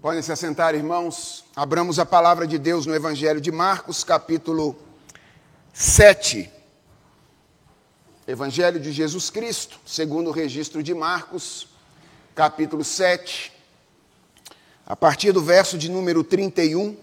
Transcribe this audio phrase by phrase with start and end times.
[0.00, 1.44] Podem se assentar, irmãos.
[1.56, 4.76] Abramos a palavra de Deus no Evangelho de Marcos, capítulo
[5.72, 6.48] 7.
[8.24, 11.66] Evangelho de Jesus Cristo, segundo o registro de Marcos,
[12.32, 13.52] capítulo 7.
[14.86, 16.96] A partir do verso de número 31,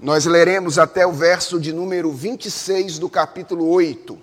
[0.00, 4.20] nós leremos até o verso de número 26 do capítulo 8.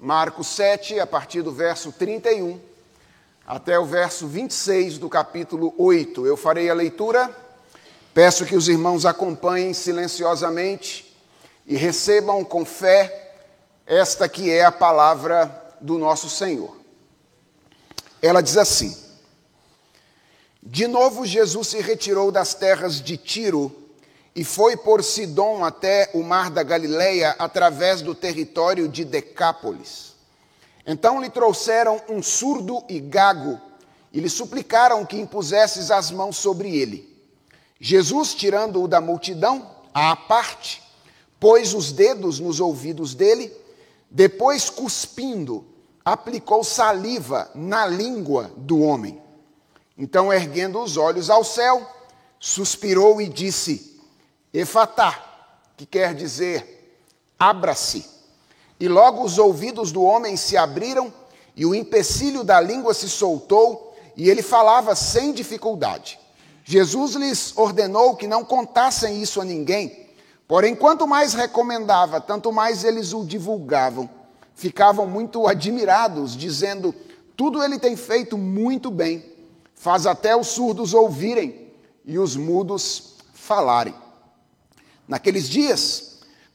[0.00, 2.71] Marcos 7, a partir do verso 31
[3.52, 6.26] até o verso 26 do capítulo 8.
[6.26, 7.30] Eu farei a leitura,
[8.14, 11.14] peço que os irmãos acompanhem silenciosamente
[11.66, 13.34] e recebam com fé
[13.86, 16.74] esta que é a palavra do nosso Senhor.
[18.22, 18.96] Ela diz assim:
[20.62, 23.70] De novo Jesus se retirou das terras de Tiro
[24.34, 30.11] e foi por Sidom até o mar da Galileia através do território de Decápolis.
[30.86, 33.60] Então lhe trouxeram um surdo e gago
[34.12, 37.12] e lhe suplicaram que impusesses as mãos sobre ele.
[37.80, 40.82] Jesus, tirando-o da multidão, à parte,
[41.40, 43.52] pôs os dedos nos ouvidos dele,
[44.10, 45.66] depois, cuspindo,
[46.04, 49.20] aplicou saliva na língua do homem.
[49.96, 51.86] Então, erguendo os olhos ao céu,
[52.38, 54.00] suspirou e disse:
[54.52, 56.72] Efatá, que quer dizer
[57.38, 58.11] abra-se.
[58.82, 61.14] E logo os ouvidos do homem se abriram
[61.54, 66.18] e o empecilho da língua se soltou e ele falava sem dificuldade.
[66.64, 70.08] Jesus lhes ordenou que não contassem isso a ninguém,
[70.48, 74.10] porém, quanto mais recomendava, tanto mais eles o divulgavam.
[74.52, 76.92] Ficavam muito admirados, dizendo:
[77.36, 79.24] Tudo ele tem feito muito bem,
[79.76, 81.68] faz até os surdos ouvirem
[82.04, 83.94] e os mudos falarem.
[85.06, 86.11] Naqueles dias,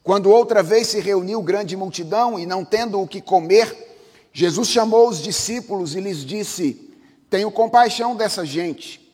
[0.08, 3.98] quando outra vez se reuniu grande multidão e não tendo o que comer,
[4.32, 6.96] Jesus chamou os discípulos e lhes disse:
[7.30, 9.14] Tenho compaixão dessa gente,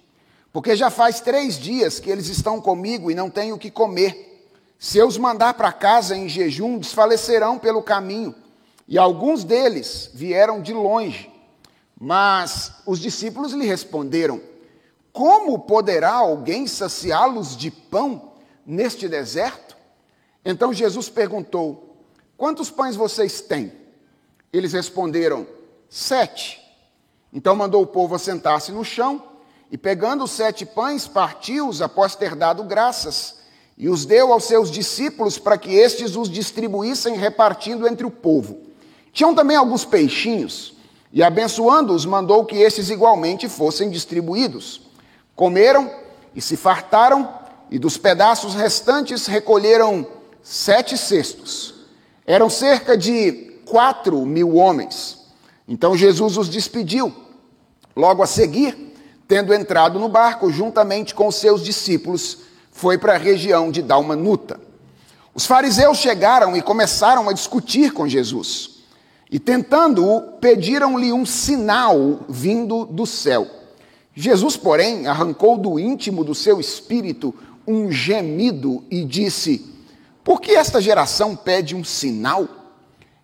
[0.52, 4.46] porque já faz três dias que eles estão comigo e não têm o que comer.
[4.78, 8.36] Se eu os mandar para casa em jejum, desfalecerão pelo caminho.
[8.88, 11.28] E alguns deles vieram de longe.
[12.00, 14.40] Mas os discípulos lhe responderam:
[15.12, 18.32] Como poderá alguém saciá-los de pão?
[18.66, 19.72] neste deserto?
[20.46, 21.98] Então Jesus perguntou:
[22.38, 23.72] Quantos pães vocês têm?
[24.52, 25.48] Eles responderam:
[25.90, 26.62] Sete.
[27.31, 29.24] Então mandou o povo assentar-se no chão
[29.72, 33.38] e, pegando os sete pães, partiu-os após ter dado graças
[33.76, 38.62] e os deu aos seus discípulos para que estes os distribuíssem, repartindo entre o povo.
[39.12, 40.76] Tinham também alguns peixinhos
[41.12, 44.82] e, abençoando-os, mandou que esses igualmente fossem distribuídos.
[45.36, 45.90] Comeram
[46.36, 47.34] e se fartaram
[47.72, 50.06] e dos pedaços restantes recolheram
[50.44, 51.74] sete cestos.
[52.28, 55.20] Eram cerca de quatro mil homens.
[55.68, 57.14] Então Jesus os despediu.
[57.96, 58.94] Logo a seguir,
[59.28, 62.40] tendo entrado no barco juntamente com seus discípulos,
[62.72, 64.59] foi para a região de Dalmanuta.
[65.34, 68.84] Os fariseus chegaram e começaram a discutir com Jesus.
[69.32, 73.48] E tentando-o, pediram-lhe um sinal vindo do céu.
[74.14, 77.34] Jesus, porém, arrancou do íntimo do seu espírito
[77.66, 79.72] um gemido e disse:
[80.23, 82.47] Por que esta geração pede um sinal?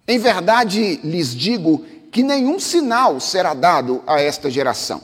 [0.08, 5.02] Em verdade lhes digo que nenhum sinal será dado a esta geração.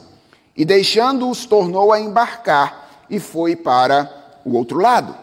[0.57, 5.15] E deixando-os, tornou a embarcar e foi para o outro lado.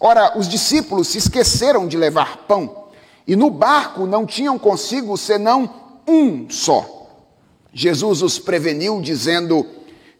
[0.00, 2.86] Ora, os discípulos se esqueceram de levar pão,
[3.26, 5.68] e no barco não tinham consigo senão
[6.06, 7.08] um só.
[7.72, 9.66] Jesus os preveniu, dizendo: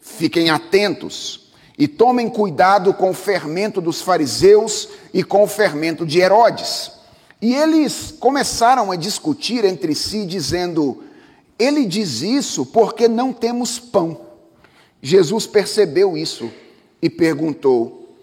[0.01, 1.46] Fiquem atentos
[1.77, 6.91] e tomem cuidado com o fermento dos fariseus e com o fermento de Herodes.
[7.39, 11.03] E eles começaram a discutir entre si, dizendo:
[11.59, 14.21] Ele diz isso porque não temos pão.
[15.01, 16.49] Jesus percebeu isso
[16.99, 18.15] e perguntou: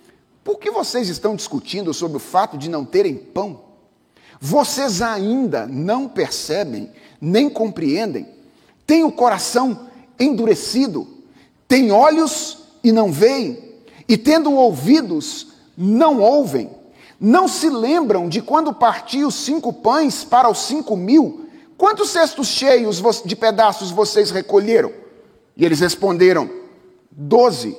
[0.43, 3.63] Por que vocês estão discutindo sobre o fato de não terem pão?
[4.41, 8.29] Vocês ainda não percebem, nem compreendem?
[8.85, 9.89] Têm o coração
[10.19, 11.07] endurecido?
[11.69, 13.59] Têm olhos e não veem,
[14.07, 16.71] e tendo ouvidos, não ouvem.
[17.19, 21.49] Não se lembram de quando partiu os cinco pães para os cinco mil?
[21.79, 24.93] Quantos cestos cheios de pedaços vocês recolheram?
[25.57, 26.51] E eles responderam:
[27.11, 27.77] Doze.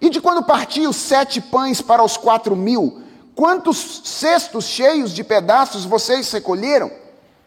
[0.00, 3.02] E de quando partiu os sete pães para os quatro mil?
[3.34, 6.90] Quantos cestos cheios de pedaços vocês recolheram?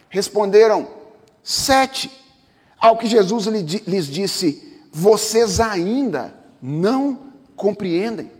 [0.09, 0.87] Responderam:
[1.41, 2.11] Sete.
[2.77, 8.31] Ao que Jesus lhes disse: Vocês ainda não compreendem.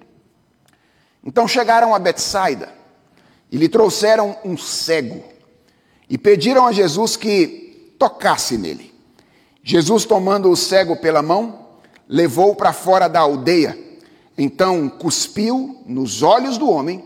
[1.24, 2.70] Então chegaram a Betsaida
[3.52, 5.24] e lhe trouxeram um cego
[6.10, 8.94] e pediram a Jesus que tocasse nele.
[9.64, 11.68] Jesus, tomando o cego pela mão,
[12.08, 13.78] levou para fora da aldeia.
[14.38, 17.04] Então cuspiu nos olhos do homem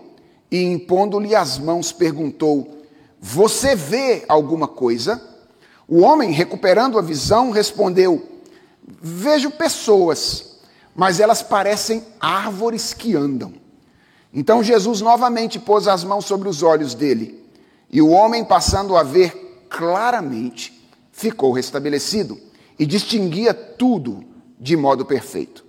[0.50, 2.86] e, impondo-lhe as mãos, perguntou:
[3.20, 5.22] Você vê alguma coisa?
[5.88, 8.24] O homem, recuperando a visão, respondeu:
[9.02, 10.53] Vejo pessoas,
[10.96, 13.54] mas elas parecem árvores que andam.
[14.34, 17.44] Então Jesus novamente pôs as mãos sobre os olhos dele,
[17.90, 22.40] e o homem, passando a ver claramente, ficou restabelecido
[22.78, 24.24] e distinguia tudo
[24.60, 25.64] de modo perfeito.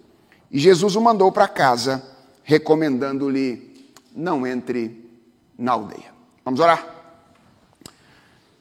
[0.51, 2.03] E Jesus o mandou para casa,
[2.43, 5.11] recomendando-lhe: não entre
[5.59, 6.15] na aldeia.
[6.45, 6.87] Vamos orar?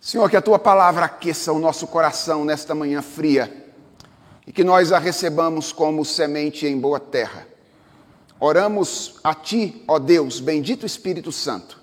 [0.01, 3.62] Senhor, que a tua palavra aqueça o nosso coração nesta manhã fria
[4.45, 7.47] e que nós a recebamos como semente em boa terra.
[8.39, 11.79] Oramos a ti, ó Deus, bendito Espírito Santo,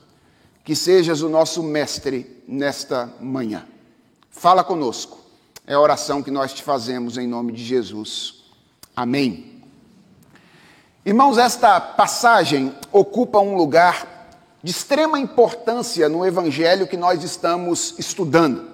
[0.62, 3.66] que sejas o nosso mestre nesta manhã.
[4.30, 5.18] Fala conosco.
[5.66, 8.44] É a oração que nós te fazemos em nome de Jesus.
[8.94, 9.62] Amém.
[11.04, 14.20] Irmãos, esta passagem ocupa um lugar
[14.62, 18.68] de extrema importância no evangelho que nós estamos estudando.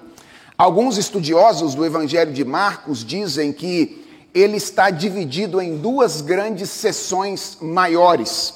[0.58, 7.58] Alguns estudiosos do evangelho de Marcos dizem que ele está dividido em duas grandes sessões
[7.60, 8.54] maiores.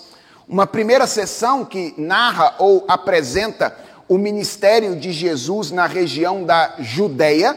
[0.48, 3.76] Uma primeira sessão que narra ou apresenta
[4.08, 7.54] o ministério de Jesus na região da Judéia,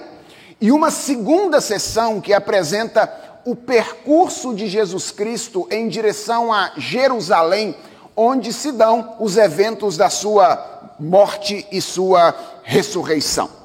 [0.60, 7.75] e uma segunda sessão que apresenta o percurso de Jesus Cristo em direção a Jerusalém
[8.16, 13.62] onde se dão os eventos da sua morte e sua ressurreição.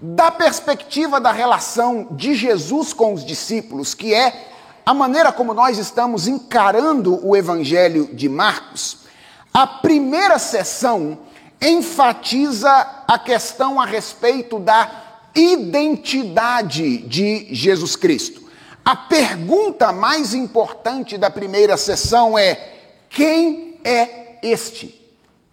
[0.00, 4.48] Da perspectiva da relação de Jesus com os discípulos, que é
[4.84, 8.98] a maneira como nós estamos encarando o Evangelho de Marcos,
[9.52, 11.18] a primeira sessão
[11.60, 12.70] enfatiza
[13.08, 18.42] a questão a respeito da identidade de Jesus Cristo.
[18.84, 22.74] A pergunta mais importante da primeira sessão é:
[23.08, 25.02] quem é este?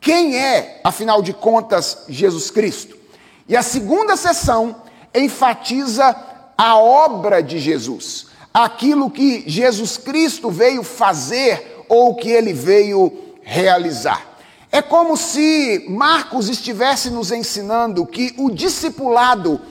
[0.01, 3.02] Quem é, afinal de contas, Jesus Cristo?
[3.47, 4.75] E a segunda sessão
[5.13, 6.15] enfatiza
[6.57, 13.11] a obra de Jesus, aquilo que Jesus Cristo veio fazer ou que ele veio
[13.41, 14.37] realizar.
[14.71, 19.61] É como se Marcos estivesse nos ensinando que o discipulado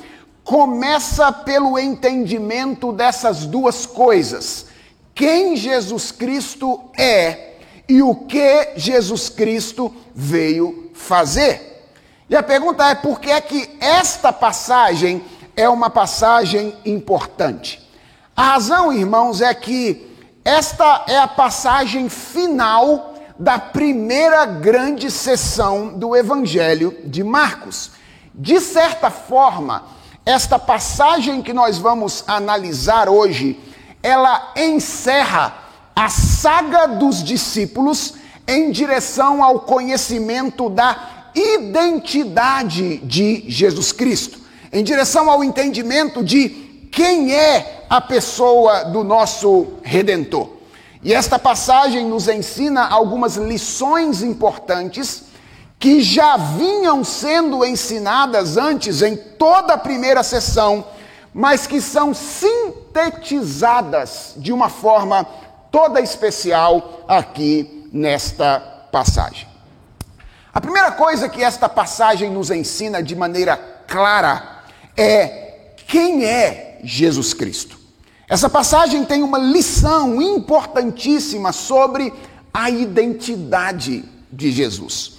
[0.44, 4.66] começa pelo entendimento dessas duas coisas:
[5.14, 7.54] quem Jesus Cristo é
[7.88, 11.71] e o que Jesus Cristo veio fazer.
[12.32, 15.22] E a pergunta é: por que é que esta passagem
[15.54, 17.78] é uma passagem importante?
[18.34, 20.10] A razão, irmãos, é que
[20.42, 27.90] esta é a passagem final da primeira grande sessão do Evangelho de Marcos.
[28.34, 29.84] De certa forma,
[30.24, 33.60] esta passagem que nós vamos analisar hoje,
[34.02, 35.54] ela encerra
[35.94, 38.14] a saga dos discípulos
[38.48, 44.38] em direção ao conhecimento da identidade de Jesus Cristo,
[44.72, 46.48] em direção ao entendimento de
[46.90, 50.48] quem é a pessoa do nosso redentor.
[51.02, 55.24] E esta passagem nos ensina algumas lições importantes
[55.78, 60.84] que já vinham sendo ensinadas antes em toda a primeira sessão,
[61.34, 65.26] mas que são sintetizadas de uma forma
[65.72, 68.60] toda especial aqui nesta
[68.92, 69.51] passagem.
[70.54, 73.56] A primeira coisa que esta passagem nos ensina de maneira
[73.86, 74.62] clara
[74.94, 77.78] é quem é Jesus Cristo.
[78.28, 82.12] Essa passagem tem uma lição importantíssima sobre
[82.52, 85.14] a identidade de Jesus.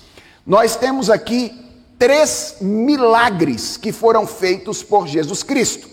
[0.46, 1.52] Nós temos aqui
[1.98, 5.88] três milagres que foram feitos por Jesus Cristo.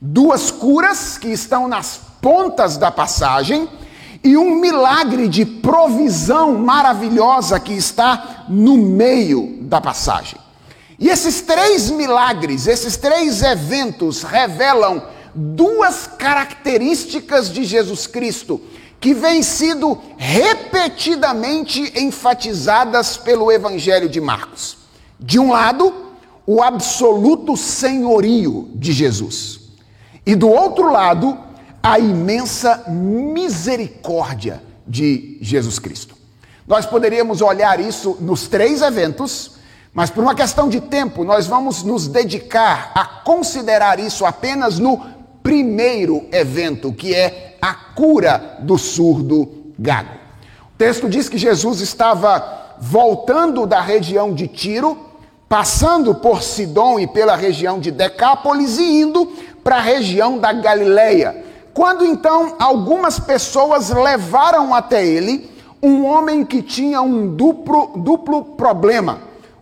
[0.00, 3.68] Duas curas que estão nas pontas da passagem
[4.26, 10.36] e um milagre de provisão maravilhosa que está no meio da passagem.
[10.98, 15.00] E esses três milagres, esses três eventos revelam
[15.32, 18.60] duas características de Jesus Cristo
[18.98, 24.76] que vêm sido repetidamente enfatizadas pelo Evangelho de Marcos.
[25.20, 25.94] De um lado,
[26.44, 29.60] o absoluto senhorio de Jesus,
[30.26, 31.45] e do outro lado,
[31.88, 36.16] a imensa misericórdia de Jesus Cristo.
[36.66, 39.52] Nós poderíamos olhar isso nos três eventos,
[39.94, 45.00] mas por uma questão de tempo, nós vamos nos dedicar a considerar isso apenas no
[45.44, 50.10] primeiro evento, que é a cura do surdo gago.
[50.74, 54.98] O texto diz que Jesus estava voltando da região de Tiro,
[55.48, 59.24] passando por Sidom e pela região de Decápolis e indo
[59.62, 61.45] para a região da Galileia
[61.76, 65.50] quando então algumas pessoas levaram até ele
[65.82, 69.18] um homem que tinha um duplo, duplo problema: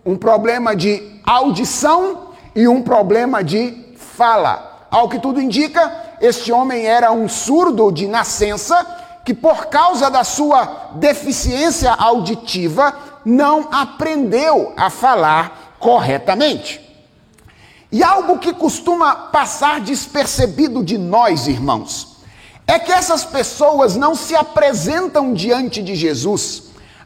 [0.06, 4.86] um problema de audição e um problema de fala.
[4.92, 8.86] Ao que tudo indica, este homem era um surdo de nascença
[9.24, 12.94] que, por causa da sua deficiência auditiva,
[13.24, 16.83] não aprendeu a falar corretamente.
[17.94, 22.16] E algo que costuma passar despercebido de nós, irmãos,
[22.66, 26.64] é que essas pessoas não se apresentam diante de Jesus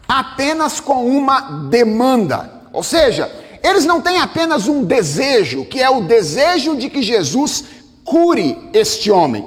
[0.08, 2.50] apenas com uma demanda.
[2.72, 3.30] Ou seja,
[3.62, 7.64] eles não têm apenas um desejo, que é o desejo de que Jesus
[8.02, 9.44] cure este homem.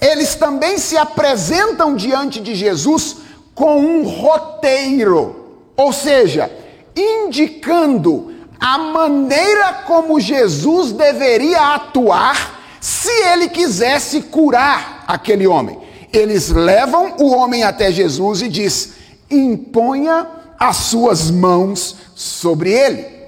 [0.00, 3.18] Eles também se apresentam diante de Jesus
[3.54, 6.50] com um roteiro, ou seja,
[6.96, 15.78] indicando a maneira como Jesus deveria atuar se ele quisesse curar aquele homem.
[16.12, 18.92] Eles levam o homem até Jesus e diz:
[19.30, 20.26] "Imponha
[20.58, 23.20] as suas mãos sobre ele".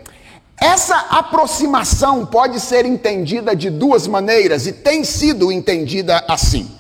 [0.61, 6.71] Essa aproximação pode ser entendida de duas maneiras e tem sido entendida assim.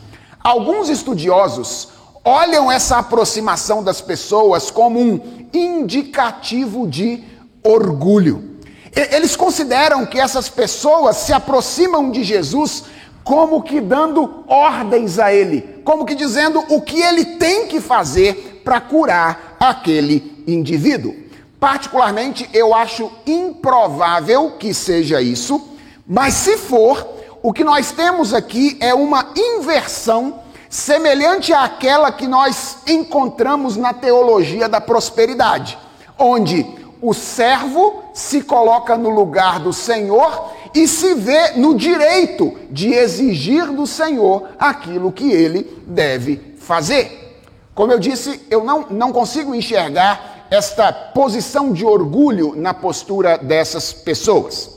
[0.40, 1.88] Alguns estudiosos
[2.24, 5.20] olham essa aproximação das pessoas como um
[5.52, 7.24] indicativo de
[7.62, 8.50] orgulho.
[8.94, 12.84] Eles consideram que essas pessoas se aproximam de Jesus
[13.24, 18.60] como que dando ordens a ele, como que dizendo o que ele tem que fazer
[18.64, 21.14] para curar aquele indivíduo.
[21.58, 25.68] Particularmente, eu acho improvável que seja isso,
[26.06, 27.06] mas se for,
[27.42, 34.68] o que nós temos aqui é uma inversão semelhante àquela que nós encontramos na teologia
[34.68, 35.78] da prosperidade,
[36.18, 36.66] onde
[37.02, 43.66] o servo se coloca no lugar do Senhor e se vê no direito de exigir
[43.72, 47.42] do Senhor aquilo que ele deve fazer.
[47.74, 53.92] Como eu disse, eu não, não consigo enxergar esta posição de orgulho na postura dessas
[53.92, 54.70] pessoas.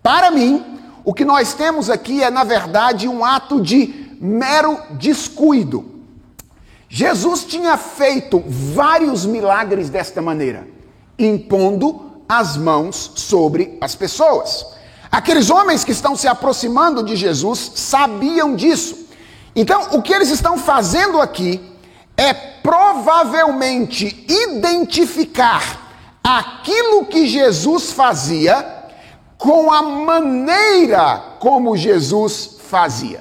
[0.00, 0.64] Para mim,
[1.04, 5.92] o que nós temos aqui é, na verdade, um ato de mero descuido.
[6.88, 10.73] Jesus tinha feito vários milagres desta maneira
[11.18, 14.66] impondo as mãos sobre as pessoas.
[15.10, 19.06] Aqueles homens que estão se aproximando de Jesus sabiam disso.
[19.54, 21.60] Então, o que eles estão fazendo aqui
[22.16, 25.84] é provavelmente identificar
[26.22, 28.84] aquilo que Jesus fazia
[29.38, 33.20] com a maneira como Jesus fazia.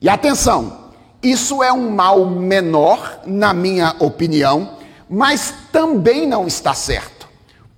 [0.00, 0.90] E atenção,
[1.22, 4.76] isso é um mal menor, na minha opinião,
[5.08, 7.13] mas também não está certo.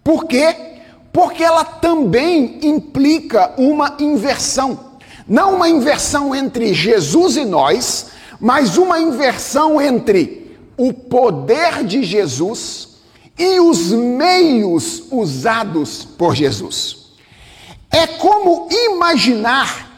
[0.07, 0.55] Por quê?
[1.13, 4.79] Porque ela também implica uma inversão.
[5.27, 8.07] Não uma inversão entre Jesus e nós,
[8.39, 12.99] mas uma inversão entre o poder de Jesus
[13.37, 17.09] e os meios usados por Jesus.
[17.91, 19.91] É como imaginar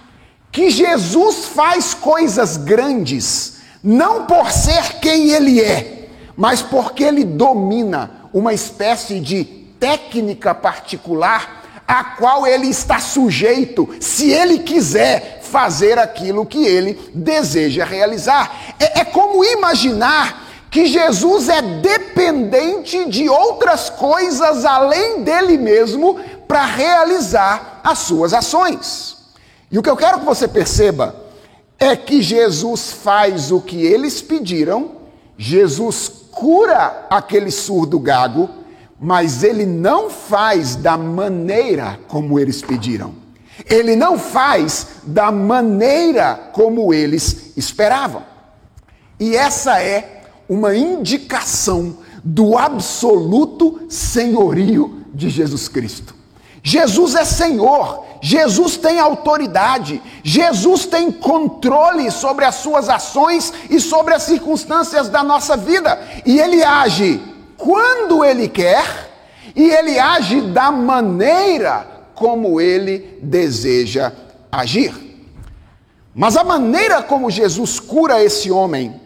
[0.50, 8.30] que Jesus faz coisas grandes, não por ser quem ele é, mas porque ele domina
[8.32, 16.44] uma espécie de técnica particular a qual ele está sujeito, se ele quiser fazer aquilo
[16.44, 18.74] que ele deseja realizar.
[18.78, 26.66] É, é como imaginar que Jesus é dependente de outras coisas além dele mesmo para
[26.66, 29.16] realizar as suas ações.
[29.70, 31.16] E o que eu quero que você perceba
[31.78, 34.92] é que Jesus faz o que eles pediram,
[35.38, 38.50] Jesus cura aquele surdo gago,
[39.00, 43.14] mas ele não faz da maneira como eles pediram.
[43.68, 48.22] Ele não faz da maneira como eles esperavam.
[49.18, 56.14] E essa é uma indicação do absoluto senhorio de Jesus Cristo.
[56.62, 64.14] Jesus é Senhor, Jesus tem autoridade, Jesus tem controle sobre as suas ações e sobre
[64.14, 67.20] as circunstâncias da nossa vida, e ele age
[67.58, 69.10] quando ele quer
[69.54, 74.12] e ele age da maneira como ele deseja
[74.50, 74.94] agir.
[76.14, 79.00] Mas a maneira como Jesus cura esse homem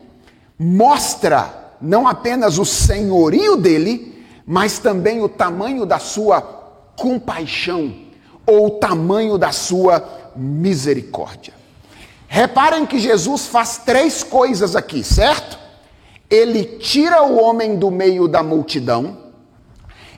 [0.58, 6.40] mostra não apenas o senhorio dele, mas também o tamanho da sua
[6.96, 7.94] compaixão
[8.46, 11.54] ou o tamanho da sua misericórdia.
[12.28, 15.58] Reparem que Jesus faz três coisas aqui, certo?
[16.32, 19.18] Ele tira o homem do meio da multidão,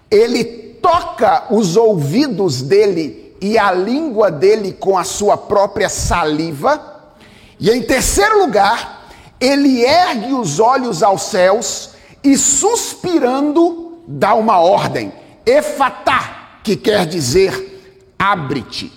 [0.09, 0.45] ele
[0.81, 6.93] toca os ouvidos dele e a língua dele com a sua própria saliva,
[7.59, 9.09] E em terceiro lugar,
[9.41, 11.91] ele ergue os olhos aos céus
[12.23, 15.13] e suspirando dá uma ordem,
[15.45, 18.93] efatá, que quer dizer abre-te.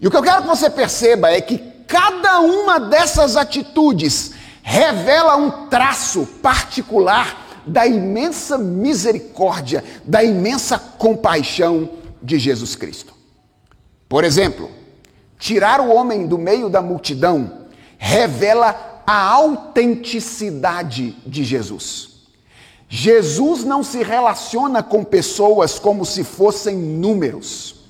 [0.00, 4.32] E o que eu quero que você perceba é que cada uma dessas atitudes
[4.68, 11.88] revela um traço particular da imensa misericórdia, da imensa compaixão
[12.20, 13.14] de Jesus Cristo.
[14.08, 14.68] Por exemplo,
[15.38, 22.16] tirar o homem do meio da multidão revela a autenticidade de Jesus.
[22.88, 27.84] Jesus não se relaciona com pessoas como se fossem números.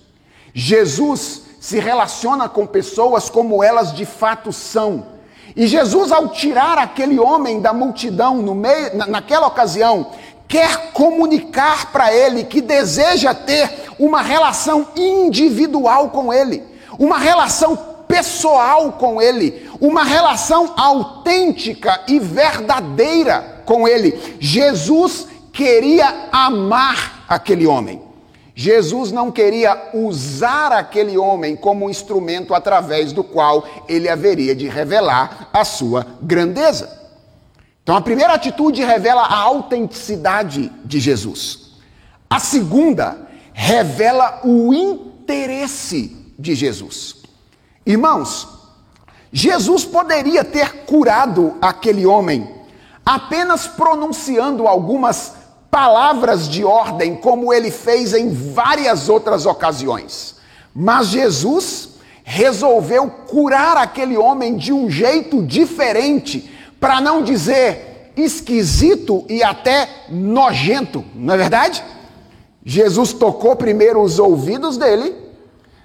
[0.52, 5.15] Jesus se relaciona com pessoas como elas de fato são.
[5.56, 10.12] E Jesus, ao tirar aquele homem da multidão no meio, naquela ocasião,
[10.46, 16.62] quer comunicar para ele que deseja ter uma relação individual com ele,
[16.98, 17.74] uma relação
[18.06, 24.36] pessoal com ele, uma relação autêntica e verdadeira com ele.
[24.38, 28.05] Jesus queria amar aquele homem.
[28.58, 34.66] Jesus não queria usar aquele homem como um instrumento através do qual ele haveria de
[34.66, 36.90] revelar a sua grandeza.
[37.82, 41.72] Então, a primeira atitude revela a autenticidade de Jesus.
[42.30, 47.16] A segunda revela o interesse de Jesus.
[47.84, 48.48] Irmãos,
[49.30, 52.56] Jesus poderia ter curado aquele homem
[53.04, 55.34] apenas pronunciando algumas
[55.76, 60.36] palavras de ordem, como ele fez em várias outras ocasiões.
[60.74, 61.90] Mas Jesus
[62.24, 71.04] resolveu curar aquele homem de um jeito diferente, para não dizer esquisito e até nojento,
[71.14, 71.84] não é verdade?
[72.64, 75.14] Jesus tocou primeiro os ouvidos dele,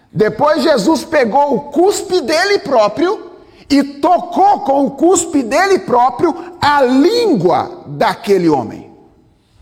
[0.09, 3.29] depois Jesus pegou o cuspe dele próprio
[3.69, 8.90] e tocou com o cuspe dele próprio a língua daquele homem.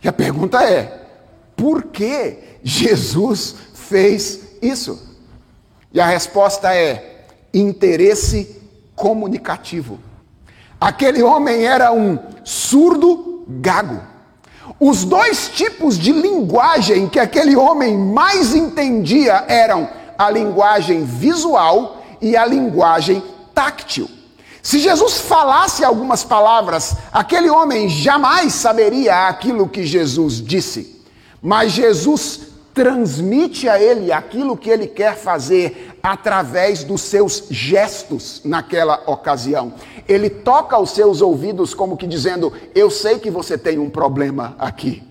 [0.03, 1.07] E a pergunta é:
[1.55, 5.17] por que Jesus fez isso?
[5.93, 8.61] E a resposta é: interesse
[8.95, 9.99] comunicativo.
[10.79, 14.01] Aquele homem era um surdo gago.
[14.79, 22.37] Os dois tipos de linguagem que aquele homem mais entendia eram a linguagem visual e
[22.37, 23.21] a linguagem
[23.53, 24.09] táctil.
[24.69, 31.03] Se Jesus falasse algumas palavras, aquele homem jamais saberia aquilo que Jesus disse.
[31.41, 39.01] Mas Jesus transmite a ele aquilo que ele quer fazer através dos seus gestos naquela
[39.07, 39.73] ocasião.
[40.07, 44.55] Ele toca os seus ouvidos como que dizendo: "Eu sei que você tem um problema
[44.59, 45.01] aqui".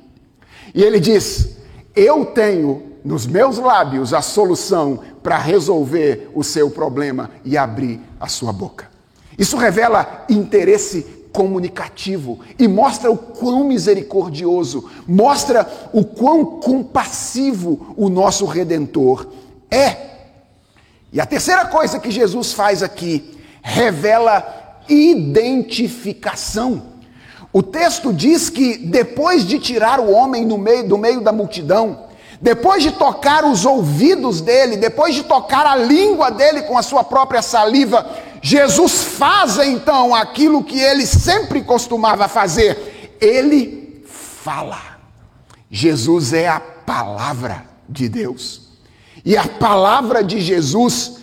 [0.72, 1.56] E ele diz:
[1.96, 8.28] "Eu tenho nos meus lábios a solução para resolver o seu problema e abrir a
[8.28, 8.97] sua boca".
[9.38, 18.44] Isso revela interesse comunicativo e mostra o quão misericordioso, mostra o quão compassivo o nosso
[18.44, 19.28] redentor
[19.70, 20.08] é.
[21.12, 26.82] E a terceira coisa que Jesus faz aqui revela identificação.
[27.52, 32.08] O texto diz que depois de tirar o homem no meio, do meio da multidão,
[32.40, 37.02] depois de tocar os ouvidos dele, depois de tocar a língua dele com a sua
[37.02, 38.06] própria saliva,
[38.42, 43.16] Jesus faz então aquilo que ele sempre costumava fazer.
[43.20, 44.80] Ele fala.
[45.70, 48.68] Jesus é a palavra de Deus.
[49.24, 51.18] E a palavra de Jesus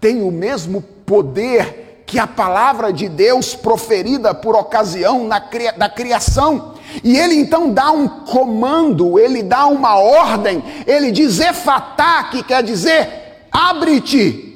[0.00, 6.74] tem o mesmo poder que a palavra de Deus proferida por ocasião da criação.
[7.04, 12.64] E ele então dá um comando, ele dá uma ordem, ele diz efatá, que quer
[12.64, 14.49] dizer abre-te.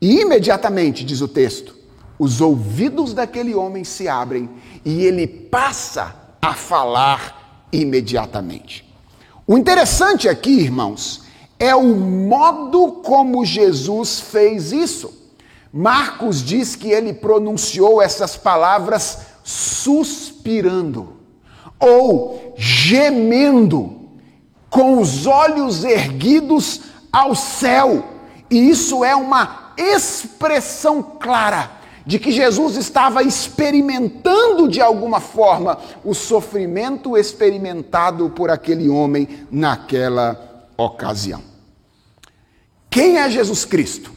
[0.00, 1.74] E imediatamente, diz o texto,
[2.18, 4.48] os ouvidos daquele homem se abrem
[4.84, 8.84] e ele passa a falar imediatamente.
[9.46, 11.24] O interessante aqui, irmãos,
[11.58, 15.12] é o modo como Jesus fez isso.
[15.72, 21.16] Marcos diz que ele pronunciou essas palavras suspirando
[21.78, 24.08] ou gemendo,
[24.70, 26.80] com os olhos erguidos
[27.12, 28.04] ao céu.
[28.50, 31.70] E isso é uma expressão clara
[32.06, 40.68] de que Jesus estava experimentando de alguma forma o sofrimento experimentado por aquele homem naquela
[40.76, 41.42] ocasião.
[42.88, 44.12] Quem é Jesus Cristo?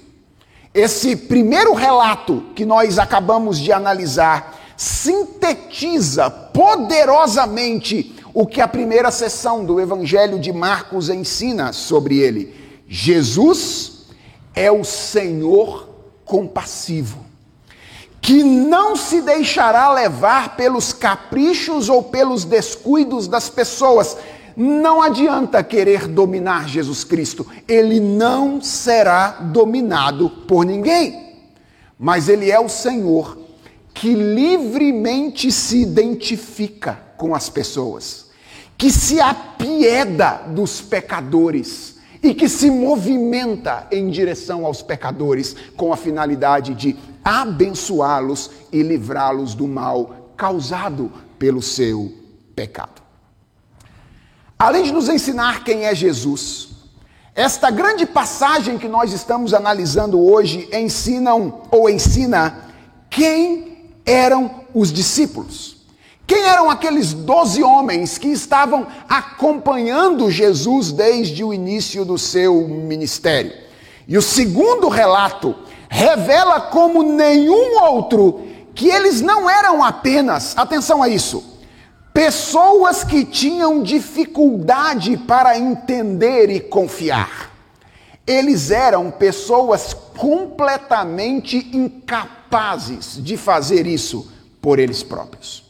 [0.71, 9.65] Esse primeiro relato que nós acabamos de analisar sintetiza poderosamente o que a primeira sessão
[9.65, 12.55] do Evangelho de Marcos ensina sobre ele.
[12.87, 13.98] Jesus
[14.59, 15.87] é o Senhor
[16.25, 17.25] compassivo,
[18.19, 24.17] que não se deixará levar pelos caprichos ou pelos descuidos das pessoas.
[24.57, 31.37] Não adianta querer dominar Jesus Cristo, ele não será dominado por ninguém,
[31.97, 33.37] mas ele é o Senhor
[33.93, 38.25] que livremente se identifica com as pessoas,
[38.77, 45.97] que se apieda dos pecadores e que se movimenta em direção aos pecadores com a
[45.97, 52.13] finalidade de abençoá-los e livrá-los do mal causado pelo seu
[52.55, 53.01] pecado.
[54.57, 56.69] Além de nos ensinar quem é Jesus,
[57.33, 62.65] esta grande passagem que nós estamos analisando hoje ensinam ou ensina
[63.09, 65.78] quem eram os discípulos.
[66.29, 73.51] Quem eram aqueles doze homens que estavam acompanhando Jesus desde o início do seu ministério?
[74.07, 75.55] E o segundo relato
[75.89, 81.43] revela como nenhum outro que eles não eram apenas, atenção a isso,
[82.13, 87.51] pessoas que tinham dificuldade para entender e confiar.
[88.27, 95.68] Eles eram pessoas completamente incapazes de fazer isso por eles próprios.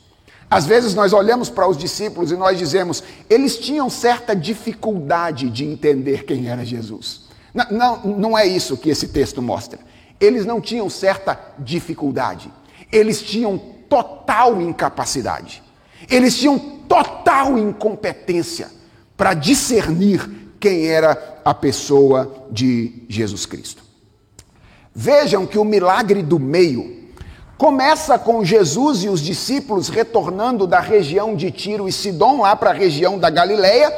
[0.50, 5.64] Às vezes nós olhamos para os discípulos e nós dizemos, eles tinham certa dificuldade de
[5.64, 7.22] entender quem era Jesus.
[7.54, 9.80] Não, não, não é isso que esse texto mostra.
[10.20, 12.52] Eles não tinham certa dificuldade,
[12.92, 13.58] eles tinham
[13.88, 15.64] total incapacidade,
[16.10, 18.70] eles tinham total incompetência
[19.16, 23.84] para discernir quem era a pessoa de Jesus Cristo.
[24.94, 26.99] Vejam que o milagre do meio
[27.60, 32.70] Começa com Jesus e os discípulos retornando da região de Tiro e Sidom, lá para
[32.70, 33.94] a região da Galileia,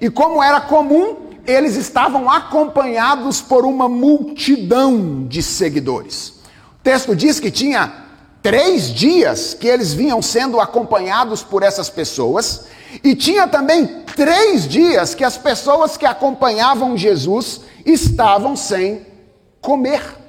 [0.00, 6.40] e como era comum, eles estavam acompanhados por uma multidão de seguidores.
[6.80, 8.04] O texto diz que tinha
[8.42, 12.64] três dias que eles vinham sendo acompanhados por essas pessoas,
[13.04, 19.06] e tinha também três dias que as pessoas que acompanhavam Jesus estavam sem
[19.60, 20.23] comer.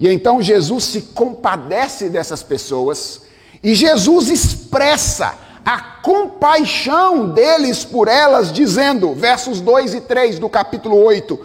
[0.00, 3.20] E então Jesus se compadece dessas pessoas
[3.62, 5.34] e Jesus expressa
[5.64, 11.38] a compaixão deles por elas, dizendo, versos 2 e 3 do capítulo 8: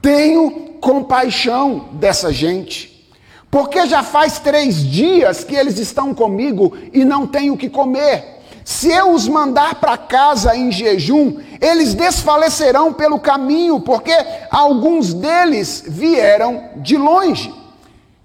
[0.00, 3.12] Tenho compaixão dessa gente,
[3.50, 8.38] porque já faz três dias que eles estão comigo e não têm o que comer.
[8.64, 14.14] Se eu os mandar para casa em jejum, eles desfalecerão pelo caminho, porque
[14.48, 17.59] alguns deles vieram de longe.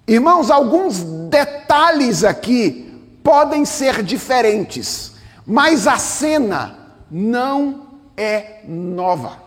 [0.08, 5.14] Irmãos, alguns detalhes aqui podem ser diferentes,
[5.48, 6.78] mas a cena
[7.10, 9.42] não é nova.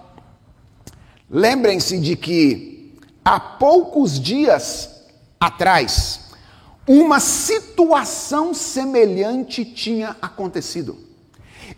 [1.30, 5.04] Lembrem-se de que há poucos dias
[5.38, 6.20] atrás,
[6.86, 10.98] uma situação semelhante tinha acontecido.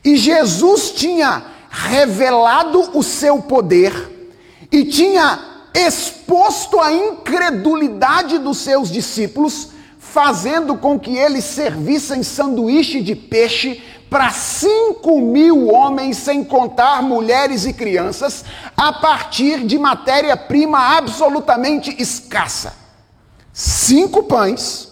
[0.04, 4.32] E Jesus tinha revelado o seu poder
[4.70, 13.14] e tinha exposto à incredulidade dos seus discípulos, fazendo com que eles servissem sanduíche de
[13.14, 18.44] peixe para cinco mil homens, sem contar mulheres e crianças,
[18.76, 22.74] a partir de matéria-prima absolutamente escassa.
[23.52, 24.88] Cinco pães,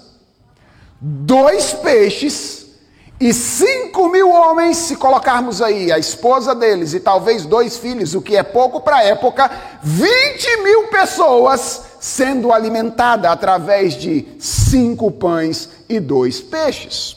[1.00, 2.67] dois peixes
[3.20, 8.22] e cinco mil homens, se colocarmos aí a esposa deles e talvez dois filhos, o
[8.22, 9.50] que é pouco para a época,
[9.83, 17.16] 20 mil pessoas sendo alimentadas através de cinco pães e dois peixes.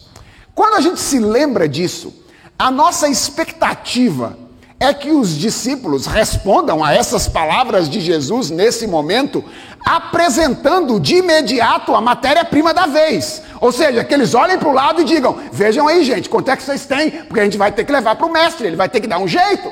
[0.56, 2.12] Quando a gente se lembra disso,
[2.58, 4.38] a nossa expectativa
[4.80, 9.44] é que os discípulos respondam a essas palavras de Jesus nesse momento,
[9.86, 13.41] apresentando de imediato a matéria-prima da vez.
[13.60, 16.56] Ou seja, que eles olhem para o lado e digam: vejam aí, gente, quanto é
[16.56, 17.12] que vocês têm?
[17.12, 19.20] Porque a gente vai ter que levar para o mestre, ele vai ter que dar
[19.20, 19.72] um jeito.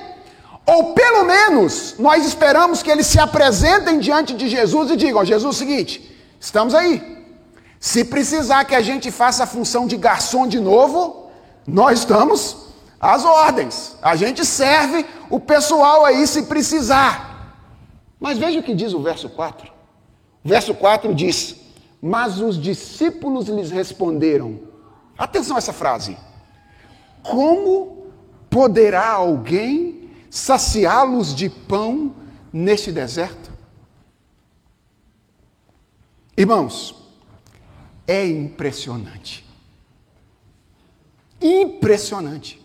[0.65, 5.57] Ou pelo menos nós esperamos que eles se apresentem diante de Jesus e digam: Jesus,
[5.57, 7.17] seguinte, estamos aí.
[7.79, 11.31] Se precisar que a gente faça a função de garçom de novo,
[11.65, 12.67] nós estamos
[12.99, 13.95] as ordens.
[14.01, 17.55] A gente serve o pessoal aí se precisar.
[18.19, 19.78] Mas veja o que diz o verso 4.
[20.43, 21.55] Verso 4 diz:
[22.01, 24.59] Mas os discípulos lhes responderam.
[25.17, 26.17] Atenção a essa frase.
[27.21, 28.07] Como
[28.49, 32.15] poderá alguém saciá-los de pão
[32.51, 33.51] neste deserto?
[36.37, 36.95] Irmãos,
[38.07, 39.45] é impressionante.
[41.41, 42.59] Impressionante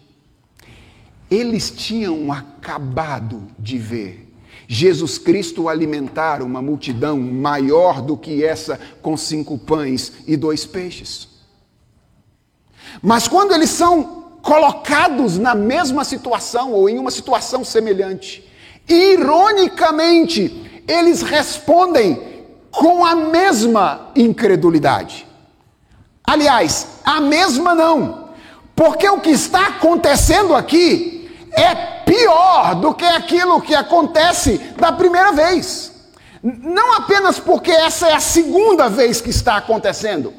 [1.30, 4.23] eles tinham acabado de ver
[4.66, 11.28] Jesus Cristo alimentar uma multidão maior do que essa com cinco pães e dois peixes.
[13.02, 18.48] Mas quando eles são colocados na mesma situação ou em uma situação semelhante,
[18.88, 22.34] ironicamente, eles respondem
[22.70, 25.26] com a mesma incredulidade.
[26.26, 28.30] Aliás, a mesma não,
[28.74, 31.13] porque o que está acontecendo aqui
[31.56, 35.92] é pior do que aquilo que acontece da primeira vez.
[36.42, 40.32] Não apenas porque essa é a segunda vez que está acontecendo,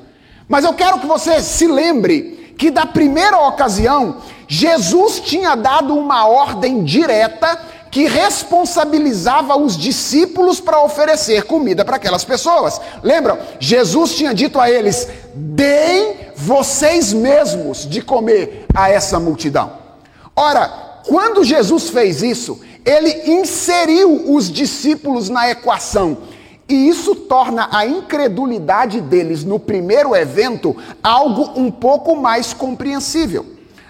[0.48, 6.28] mas eu quero que você se lembre que da primeira ocasião, Jesus tinha dado uma
[6.28, 7.60] ordem direta
[7.92, 12.80] que responsabilizava os discípulos para oferecer comida para aquelas pessoas.
[13.02, 13.38] Lembram?
[13.60, 19.72] Jesus tinha dito a eles: deem vocês mesmos de comer a essa multidão.
[20.36, 26.18] Ora, quando Jesus fez isso, ele inseriu os discípulos na equação.
[26.68, 33.46] E isso torna a incredulidade deles no primeiro evento algo um pouco mais compreensível.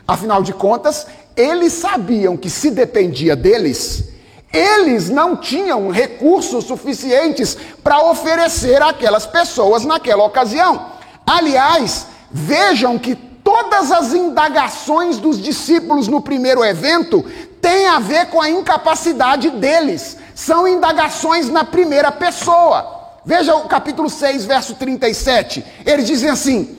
[0.05, 4.09] Afinal de contas, eles sabiam que se dependia deles,
[4.51, 10.91] eles não tinham recursos suficientes para oferecer àquelas pessoas naquela ocasião.
[11.25, 17.23] Aliás, vejam que Todas as indagações dos discípulos no primeiro evento
[17.61, 20.17] têm a ver com a incapacidade deles.
[20.33, 23.19] São indagações na primeira pessoa.
[23.23, 25.63] Veja o capítulo 6, verso 37.
[25.85, 26.75] Eles dizem assim: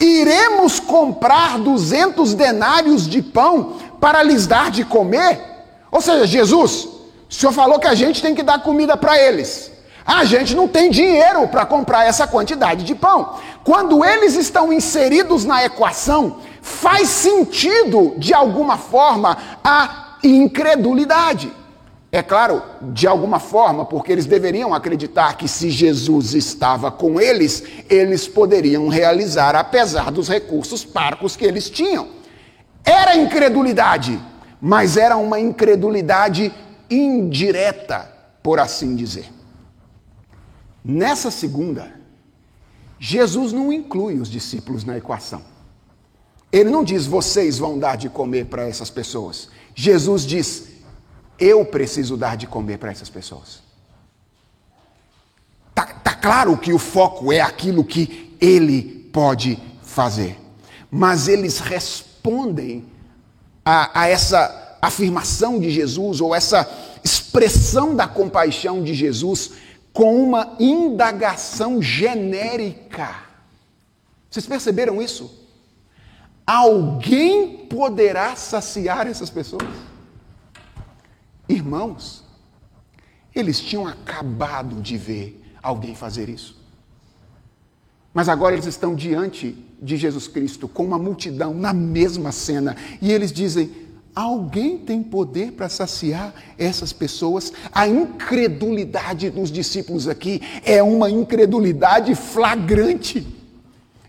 [0.00, 5.38] Iremos comprar 200 denários de pão para lhes dar de comer?
[5.92, 6.88] Ou seja, Jesus,
[7.28, 9.70] o senhor falou que a gente tem que dar comida para eles.
[10.06, 13.34] A gente não tem dinheiro para comprar essa quantidade de pão.
[13.66, 21.52] Quando eles estão inseridos na equação, faz sentido, de alguma forma, a incredulidade.
[22.12, 27.64] É claro, de alguma forma, porque eles deveriam acreditar que se Jesus estava com eles,
[27.90, 32.06] eles poderiam realizar, apesar dos recursos parcos que eles tinham.
[32.84, 34.16] Era incredulidade,
[34.60, 36.54] mas era uma incredulidade
[36.88, 38.08] indireta,
[38.44, 39.28] por assim dizer.
[40.84, 41.96] Nessa segunda,
[42.98, 45.42] Jesus não inclui os discípulos na equação.
[46.50, 49.48] Ele não diz, vocês vão dar de comer para essas pessoas.
[49.74, 50.68] Jesus diz,
[51.38, 53.60] eu preciso dar de comer para essas pessoas.
[55.74, 60.38] Tá, tá claro que o foco é aquilo que ele pode fazer.
[60.90, 62.86] Mas eles respondem
[63.64, 66.68] a, a essa afirmação de Jesus, ou essa
[67.02, 69.52] expressão da compaixão de Jesus,
[69.96, 73.16] com uma indagação genérica.
[74.28, 75.48] Vocês perceberam isso?
[76.46, 79.66] Alguém poderá saciar essas pessoas?
[81.48, 82.22] Irmãos,
[83.34, 86.62] eles tinham acabado de ver alguém fazer isso.
[88.12, 93.10] Mas agora eles estão diante de Jesus Cristo com uma multidão na mesma cena e
[93.10, 93.74] eles dizem:
[94.16, 97.52] Alguém tem poder para saciar essas pessoas?
[97.70, 103.26] A incredulidade dos discípulos aqui é uma incredulidade flagrante.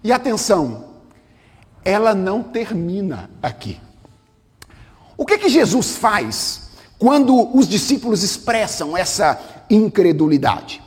[0.01, 0.85] E atenção,
[1.83, 3.81] ela não termina aqui.
[5.17, 9.37] O que que Jesus faz quando os discípulos expressam essa
[9.69, 10.81] incredulidade?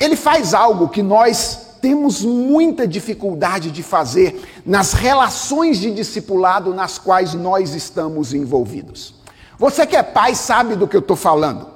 [0.00, 6.98] Ele faz algo que nós temos muita dificuldade de fazer nas relações de discipulado nas
[6.98, 9.14] quais nós estamos envolvidos.
[9.58, 11.66] Você que é pai sabe do que eu estou falando.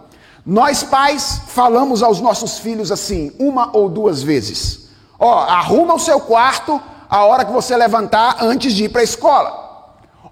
[0.44, 4.88] Nós pais falamos aos nossos filhos assim, uma ou duas vezes:
[5.18, 9.04] Ó, arruma o seu quarto a hora que você levantar antes de ir para a
[9.04, 9.64] escola.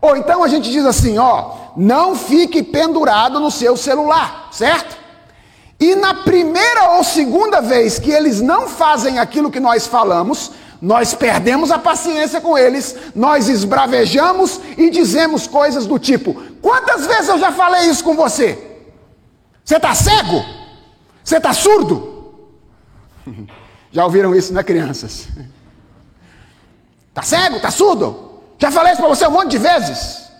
[0.00, 5.01] Ou então a gente diz assim: Ó, não fique pendurado no seu celular, certo?
[5.82, 11.12] E na primeira ou segunda vez que eles não fazem aquilo que nós falamos, nós
[11.12, 17.36] perdemos a paciência com eles, nós esbravejamos e dizemos coisas do tipo: Quantas vezes eu
[17.36, 18.78] já falei isso com você?
[19.64, 20.44] Você está cego?
[21.24, 22.32] Você está surdo?
[23.90, 25.28] Já ouviram isso, né, crianças?
[27.08, 27.56] Está cego?
[27.56, 28.40] Está surdo?
[28.56, 30.30] Já falei isso para você um monte de vezes.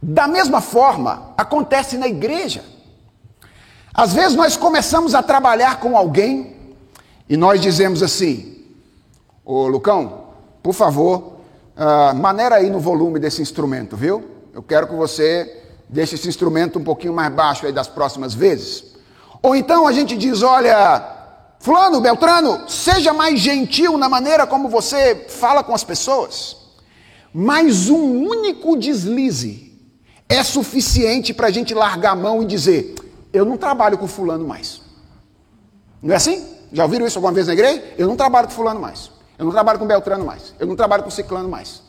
[0.00, 2.62] Da mesma forma, acontece na igreja.
[3.98, 6.54] Às vezes nós começamos a trabalhar com alguém
[7.28, 8.64] e nós dizemos assim:
[9.44, 10.26] Ô Lucão,
[10.62, 11.32] por favor,
[11.76, 14.24] uh, maneira aí no volume desse instrumento, viu?
[14.54, 18.84] Eu quero que você deixe esse instrumento um pouquinho mais baixo aí das próximas vezes.
[19.42, 21.04] Ou então a gente diz: olha,
[21.58, 26.56] Fulano, Beltrano, seja mais gentil na maneira como você fala com as pessoas.
[27.34, 29.76] Mas um único deslize
[30.28, 32.94] é suficiente para a gente largar a mão e dizer:
[33.32, 34.80] eu não trabalho com fulano mais.
[36.02, 36.46] Não é assim?
[36.72, 37.82] Já ouviram isso alguma vez na igreja?
[37.96, 39.10] Eu não trabalho com fulano mais.
[39.38, 40.54] Eu não trabalho com Beltrano mais.
[40.58, 41.82] Eu não trabalho com ciclano mais.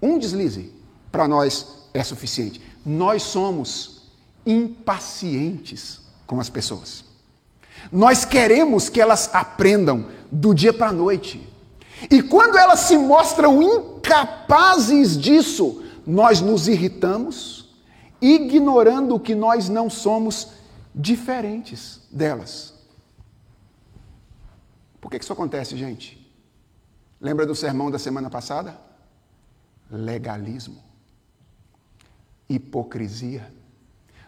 [0.00, 0.72] Um deslize
[1.10, 2.60] para nós é suficiente.
[2.84, 4.02] Nós somos
[4.46, 7.04] impacientes com as pessoas.
[7.92, 11.46] Nós queremos que elas aprendam do dia para a noite.
[12.10, 17.68] E quando elas se mostram incapazes disso, nós nos irritamos,
[18.20, 20.48] ignorando que nós não somos
[20.94, 22.74] diferentes delas.
[25.00, 26.18] Por que isso acontece, gente?
[27.20, 28.78] Lembra do sermão da semana passada?
[29.90, 30.82] Legalismo,
[32.48, 33.52] hipocrisia.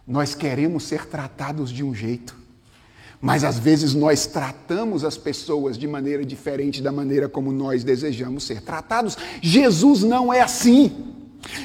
[0.07, 2.37] Nós queremos ser tratados de um jeito,
[3.21, 8.45] mas às vezes nós tratamos as pessoas de maneira diferente da maneira como nós desejamos
[8.45, 9.17] ser tratados.
[9.43, 11.15] Jesus não é assim.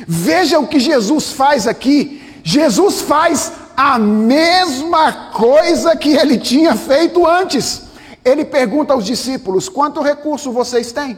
[0.08, 2.22] Veja o que Jesus faz aqui.
[2.44, 7.84] Jesus faz a mesma coisa que ele tinha feito antes.
[8.24, 11.18] Ele pergunta aos discípulos: quanto recurso vocês têm?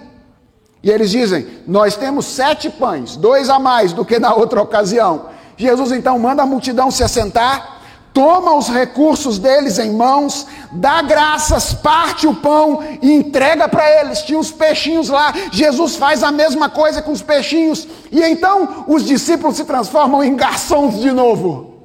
[0.83, 5.29] E eles dizem: Nós temos sete pães, dois a mais do que na outra ocasião.
[5.55, 7.81] Jesus então manda a multidão se assentar,
[8.13, 14.21] toma os recursos deles em mãos, dá graças, parte o pão e entrega para eles.
[14.21, 15.33] Tinha os peixinhos lá.
[15.51, 17.87] Jesus faz a mesma coisa com os peixinhos.
[18.11, 21.76] E então os discípulos se transformam em garçons de novo.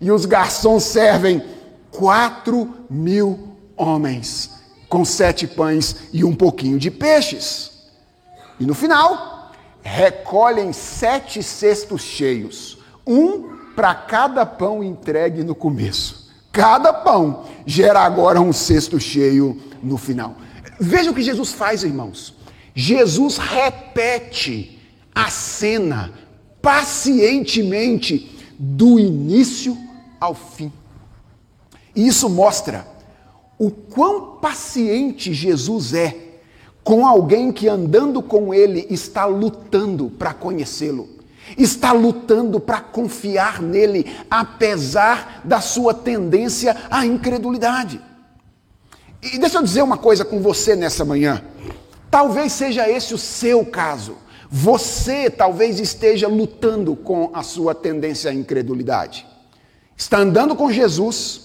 [0.00, 1.42] E os garçons servem
[1.90, 4.50] quatro mil homens
[4.88, 7.72] com sete pães e um pouquinho de peixes.
[8.58, 16.30] E no final, recolhem sete cestos cheios, um para cada pão entregue no começo.
[16.50, 20.36] Cada pão gera agora um cesto cheio no final.
[20.80, 22.34] Veja o que Jesus faz, irmãos.
[22.74, 24.78] Jesus repete
[25.14, 26.12] a cena
[26.62, 29.76] pacientemente do início
[30.20, 30.72] ao fim.
[31.94, 32.86] E isso mostra
[33.58, 36.26] o quão paciente Jesus é
[36.84, 41.08] com alguém que andando com ele está lutando para conhecê-lo,
[41.58, 48.00] está lutando para confiar nele, apesar da sua tendência à incredulidade.
[49.20, 51.42] E deixa eu dizer uma coisa com você nessa manhã.
[52.08, 54.16] Talvez seja esse o seu caso.
[54.48, 59.26] Você talvez esteja lutando com a sua tendência à incredulidade.
[59.96, 61.40] Está andando com Jesus,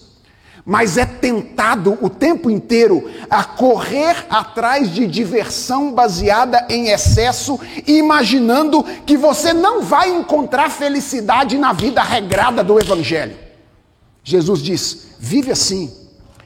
[0.66, 8.84] mas é tentado o tempo inteiro a correr atrás de diversão baseada em excesso, imaginando
[9.06, 13.36] que você não vai encontrar felicidade na vida regrada do Evangelho.
[14.24, 15.92] Jesus diz: vive assim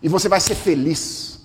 [0.02, 1.36] e você vai ser feliz.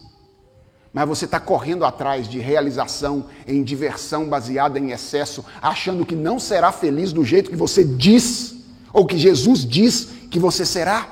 [0.92, 6.38] Mas você está correndo atrás de realização em diversão baseada em excesso, achando que não
[6.40, 8.56] será feliz do jeito que você diz,
[8.92, 11.06] ou que Jesus diz que você será.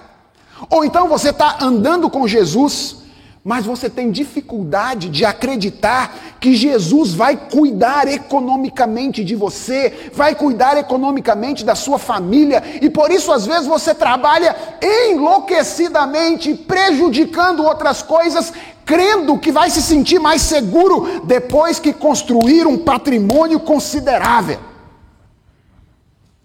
[0.71, 2.99] Ou então você está andando com Jesus,
[3.45, 10.77] mas você tem dificuldade de acreditar que Jesus vai cuidar economicamente de você, vai cuidar
[10.77, 18.53] economicamente da sua família, e por isso às vezes você trabalha enlouquecidamente, prejudicando outras coisas,
[18.85, 24.59] crendo que vai se sentir mais seguro depois que construir um patrimônio considerável.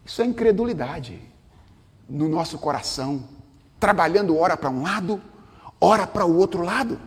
[0.06, 1.33] Isso é incredulidade
[2.10, 3.24] no nosso coração
[3.84, 5.22] trabalhando ora para um lado,
[5.78, 6.98] ora para o outro lado.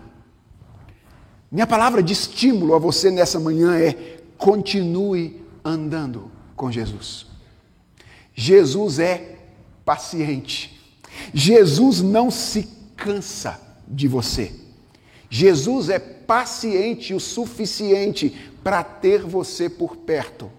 [1.50, 7.26] Minha palavra de estímulo a você nessa manhã é: continue andando com Jesus.
[8.34, 9.38] Jesus é
[9.86, 10.78] paciente.
[11.32, 14.54] Jesus não se cansa de você.
[15.30, 20.50] Jesus é paciente o suficiente para ter você por perto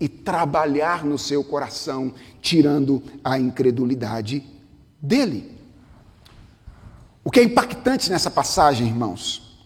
[0.00, 4.44] e trabalhar no seu coração, tirando a incredulidade
[5.00, 5.58] dele.
[7.22, 9.58] O que é impactante nessa passagem, irmãos,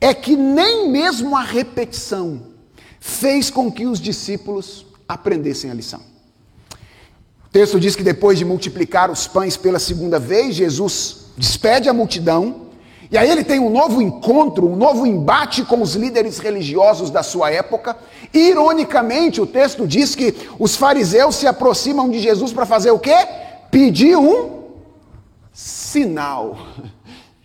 [0.00, 2.54] é que nem mesmo a repetição
[2.98, 6.00] fez com que os discípulos aprendessem a lição.
[7.46, 11.92] O texto diz que depois de multiplicar os pães pela segunda vez, Jesus despede a
[11.92, 12.63] multidão,
[13.14, 17.22] e aí ele tem um novo encontro, um novo embate com os líderes religiosos da
[17.22, 17.96] sua época.
[18.32, 23.14] Ironicamente, o texto diz que os fariseus se aproximam de Jesus para fazer o quê?
[23.70, 24.64] Pedir um
[25.52, 26.58] sinal.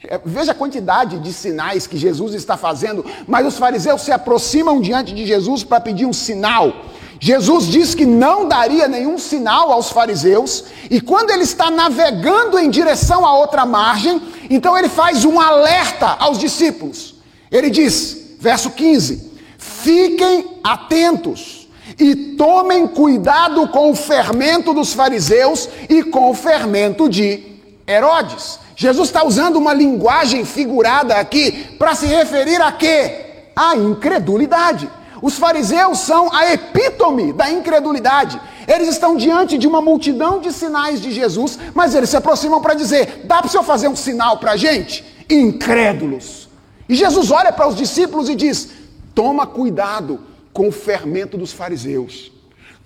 [0.03, 4.81] É, veja a quantidade de sinais que Jesus está fazendo, mas os fariseus se aproximam
[4.81, 6.73] diante de Jesus para pedir um sinal.
[7.19, 12.69] Jesus diz que não daria nenhum sinal aos fariseus, e quando ele está navegando em
[12.69, 17.15] direção à outra margem, então ele faz um alerta aos discípulos.
[17.51, 21.67] Ele diz, verso 15: Fiquem atentos
[21.99, 27.43] e tomem cuidado com o fermento dos fariseus e com o fermento de
[27.85, 28.59] Herodes.
[28.75, 33.25] Jesus está usando uma linguagem figurada aqui para se referir a quê?
[33.53, 34.89] A incredulidade.
[35.21, 38.39] Os fariseus são a epítome da incredulidade.
[38.67, 42.73] Eles estão diante de uma multidão de sinais de Jesus, mas eles se aproximam para
[42.73, 45.03] dizer: dá para o senhor fazer um sinal para a gente?
[45.29, 46.47] Incrédulos.
[46.87, 48.69] E Jesus olha para os discípulos e diz:
[49.13, 50.21] toma cuidado
[50.53, 52.31] com o fermento dos fariseus.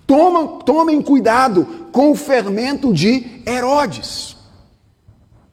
[0.06, 4.36] Toma, tomem cuidado com o fermento de Herodes.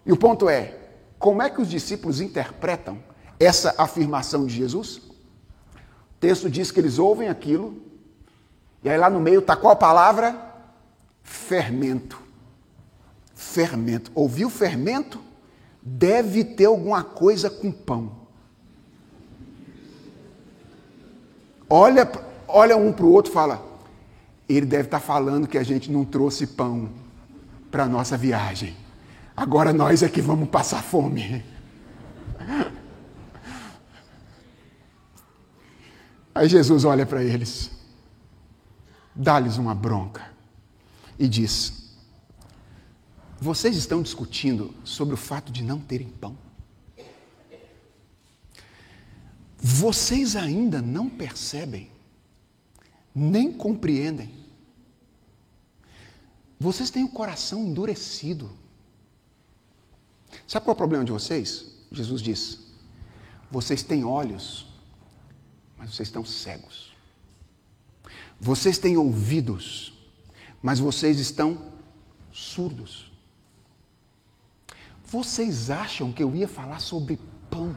[0.05, 0.75] E o ponto é:
[1.19, 2.97] como é que os discípulos interpretam
[3.39, 5.10] essa afirmação de Jesus?
[6.21, 7.81] Texto diz que eles ouvem aquilo,
[8.83, 10.39] e aí lá no meio está qual palavra?
[11.23, 12.21] Fermento.
[13.33, 14.11] Fermento.
[14.13, 15.19] Ouviu fermento?
[15.81, 18.11] Deve ter alguma coisa com pão.
[21.67, 22.09] Olha,
[22.47, 23.65] olha um para o outro e fala:
[24.47, 26.89] ele deve estar tá falando que a gente não trouxe pão
[27.71, 28.75] para a nossa viagem.
[29.35, 31.43] Agora nós é que vamos passar fome.
[36.41, 37.69] Aí Jesus olha para eles,
[39.13, 40.33] dá-lhes uma bronca
[41.19, 41.93] e diz:
[43.39, 46.35] Vocês estão discutindo sobre o fato de não terem pão?
[49.55, 51.91] Vocês ainda não percebem,
[53.13, 54.33] nem compreendem.
[56.59, 58.49] Vocês têm o coração endurecido.
[60.47, 61.67] Sabe qual é o problema de vocês?
[61.91, 62.57] Jesus diz:
[63.51, 64.70] vocês têm olhos,
[65.81, 66.93] mas vocês estão cegos.
[68.39, 69.91] Vocês têm ouvidos,
[70.61, 71.73] mas vocês estão
[72.31, 73.11] surdos.
[75.03, 77.19] Vocês acham que eu ia falar sobre
[77.49, 77.75] pão?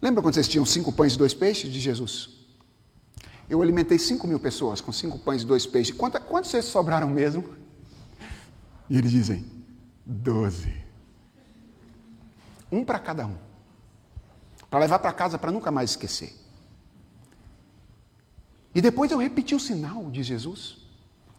[0.00, 2.30] Lembra quando vocês tinham cinco pães e dois peixes de Jesus?
[3.50, 5.96] Eu alimentei cinco mil pessoas com cinco pães e dois peixes.
[5.96, 7.56] Quanto, quantos vocês sobraram mesmo?
[8.88, 9.44] E eles dizem:
[10.06, 10.72] doze.
[12.70, 13.51] Um para cada um.
[14.72, 16.34] Para levar para casa para nunca mais esquecer.
[18.74, 20.78] E depois eu repeti o sinal de Jesus.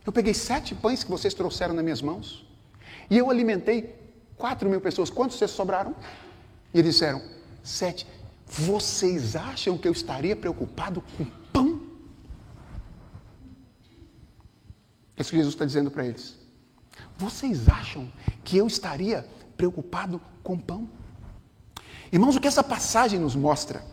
[0.06, 2.48] Eu peguei sete pães que vocês trouxeram nas minhas mãos.
[3.10, 4.00] E eu alimentei
[4.38, 5.10] quatro mil pessoas.
[5.10, 5.96] Quantos vocês sobraram?
[6.72, 7.24] E eles disseram:
[7.64, 8.06] sete.
[8.46, 11.82] Vocês acham que eu estaria preocupado com pão?
[15.18, 16.38] É isso que Jesus está dizendo para eles.
[17.18, 18.14] Vocês acham
[18.44, 19.28] que eu estaria
[19.58, 20.88] preocupado com pão?
[22.14, 23.84] Irmãos, o que essa passagem nos mostra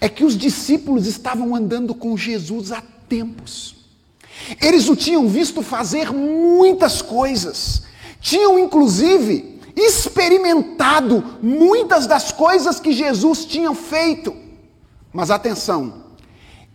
[0.00, 3.76] é que os discípulos estavam andando com Jesus há tempos.
[4.60, 7.84] Eles o tinham visto fazer muitas coisas,
[8.20, 14.34] tinham inclusive experimentado muitas das coisas que Jesus tinha feito.
[15.12, 16.06] Mas atenção,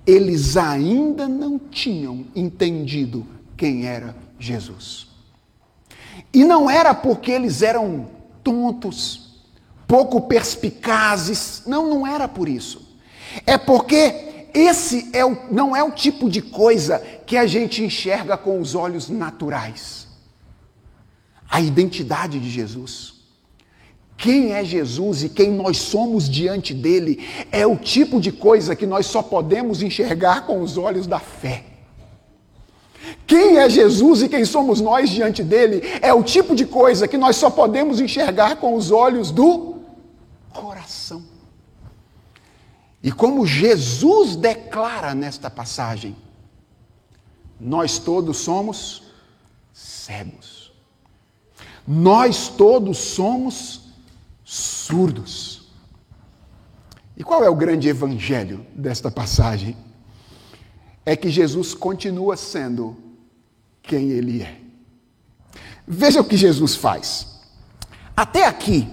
[0.08, 3.28] eles ainda não tinham entendido
[3.58, 5.08] quem era Jesus.
[6.34, 8.08] E não era porque eles eram
[8.42, 9.25] tontos,
[9.88, 12.82] pouco perspicazes, não, não era por isso.
[13.46, 18.38] É porque esse é o, não é o tipo de coisa que a gente enxerga
[18.38, 20.06] com os olhos naturais
[21.50, 23.14] a identidade de Jesus.
[24.18, 28.86] Quem é Jesus e quem nós somos diante dele é o tipo de coisa que
[28.86, 31.64] nós só podemos enxergar com os olhos da fé.
[33.28, 37.18] Quem é Jesus e quem somos nós diante dele é o tipo de coisa que
[37.18, 39.75] nós só podemos enxergar com os olhos do
[40.56, 41.24] coração.
[43.04, 46.16] E como Jesus declara nesta passagem,
[47.60, 49.04] nós todos somos
[49.72, 50.74] cegos.
[51.88, 53.90] Nós todos somos
[54.44, 55.70] surdos.
[57.16, 59.78] E qual é o grande evangelho desta passagem?
[61.06, 62.98] É que Jesus continua sendo
[63.84, 64.60] quem ele é.
[65.88, 67.40] Veja o que Jesus faz.
[68.18, 68.88] Até aqui,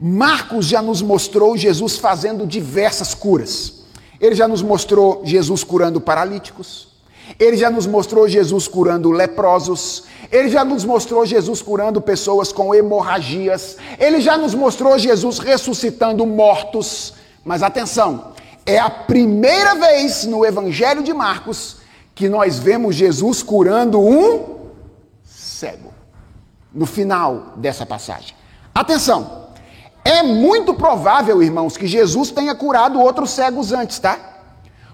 [0.00, 3.82] Marcos já nos mostrou Jesus fazendo diversas curas.
[4.20, 6.88] Ele já nos mostrou Jesus curando paralíticos.
[7.38, 10.04] Ele já nos mostrou Jesus curando leprosos.
[10.30, 13.76] Ele já nos mostrou Jesus curando pessoas com hemorragias.
[13.98, 17.14] Ele já nos mostrou Jesus ressuscitando mortos.
[17.44, 18.32] Mas atenção,
[18.64, 21.78] é a primeira vez no Evangelho de Marcos
[22.14, 24.58] que nós vemos Jesus curando um
[25.24, 25.92] cego.
[26.72, 28.34] No final dessa passagem.
[28.74, 29.47] Atenção,
[30.08, 34.18] é muito provável, irmãos, que Jesus tenha curado outros cegos antes, tá?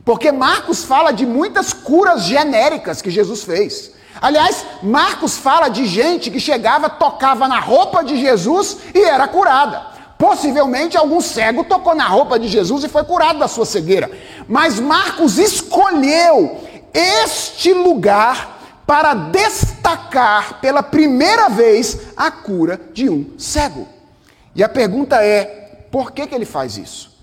[0.04, 3.92] Porque Marcos fala de muitas curas genéricas que Jesus fez.
[4.20, 9.86] Aliás, Marcos fala de gente que chegava, tocava na roupa de Jesus e era curada.
[10.18, 14.10] Possivelmente algum cego tocou na roupa de Jesus e foi curado da sua cegueira.
[14.48, 16.58] Mas Marcos escolheu
[16.92, 23.93] este lugar para destacar pela primeira vez a cura de um cego.
[24.54, 27.14] E a pergunta é: por que, que ele faz isso?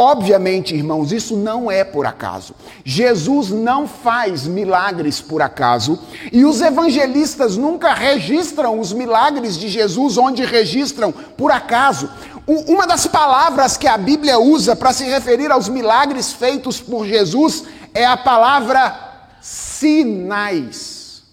[0.00, 2.54] Obviamente, irmãos, isso não é por acaso.
[2.84, 5.98] Jesus não faz milagres por acaso,
[6.30, 12.08] e os evangelistas nunca registram os milagres de Jesus onde registram por acaso.
[12.46, 17.64] Uma das palavras que a Bíblia usa para se referir aos milagres feitos por Jesus
[17.92, 19.08] é a palavra
[19.40, 21.24] sinais.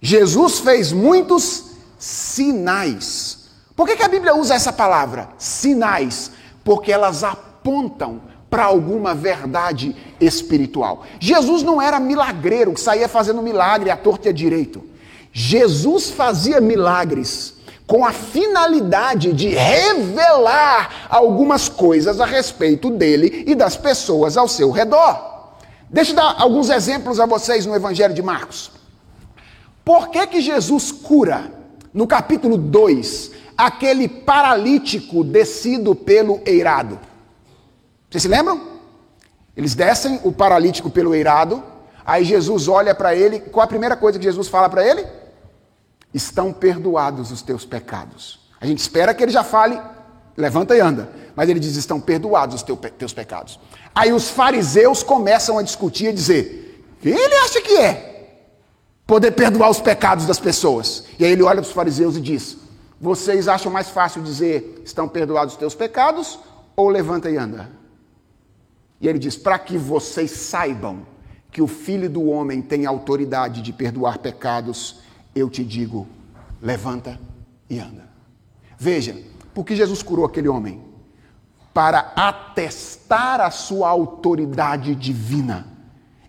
[0.00, 1.66] Jesus fez muitos
[1.98, 3.35] sinais.
[3.76, 5.28] Por que, que a Bíblia usa essa palavra?
[5.36, 6.32] Sinais.
[6.64, 11.04] Porque elas apontam para alguma verdade espiritual.
[11.20, 14.82] Jesus não era milagreiro que saía fazendo milagre à torta e à direito.
[15.30, 17.54] Jesus fazia milagres
[17.86, 24.70] com a finalidade de revelar algumas coisas a respeito dele e das pessoas ao seu
[24.70, 25.36] redor.
[25.88, 28.72] Deixa eu dar alguns exemplos a vocês no Evangelho de Marcos.
[29.84, 31.52] Por que, que Jesus cura,
[31.96, 37.00] no capítulo 2, aquele paralítico descido pelo eirado?
[38.10, 38.60] Vocês se lembram?
[39.56, 41.64] Eles descem o paralítico pelo eirado,
[42.04, 45.06] aí Jesus olha para ele, qual a primeira coisa que Jesus fala para ele?
[46.12, 48.40] Estão perdoados os teus pecados.
[48.60, 49.80] A gente espera que ele já fale,
[50.36, 52.62] levanta e anda, mas ele diz: estão perdoados os
[52.98, 53.58] teus pecados.
[53.94, 58.15] Aí os fariseus começam a discutir e dizer: ele acha que é?
[59.06, 61.04] Poder perdoar os pecados das pessoas.
[61.18, 62.56] E aí ele olha para os fariseus e diz:
[63.00, 66.38] Vocês acham mais fácil dizer estão perdoados os teus pecados
[66.74, 67.70] ou levanta e anda?
[69.00, 71.06] E ele diz: para que vocês saibam
[71.52, 75.00] que o Filho do Homem tem autoridade de perdoar pecados,
[75.34, 76.06] eu te digo:
[76.60, 77.20] levanta
[77.70, 78.08] e anda.
[78.76, 79.16] Veja,
[79.54, 80.82] por que Jesus curou aquele homem?
[81.72, 85.66] Para atestar a sua autoridade divina.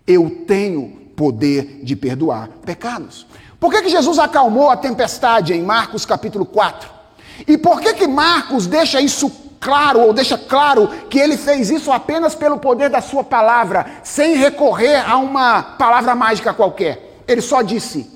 [0.06, 3.26] Eu tenho poder de perdoar pecados.
[3.58, 6.88] Por que, que Jesus acalmou a tempestade em Marcos capítulo 4?
[7.44, 11.90] E por que, que Marcos deixa isso claro, ou deixa claro, que ele fez isso
[11.90, 17.22] apenas pelo poder da sua palavra, sem recorrer a uma palavra mágica qualquer.
[17.26, 18.08] Ele só disse: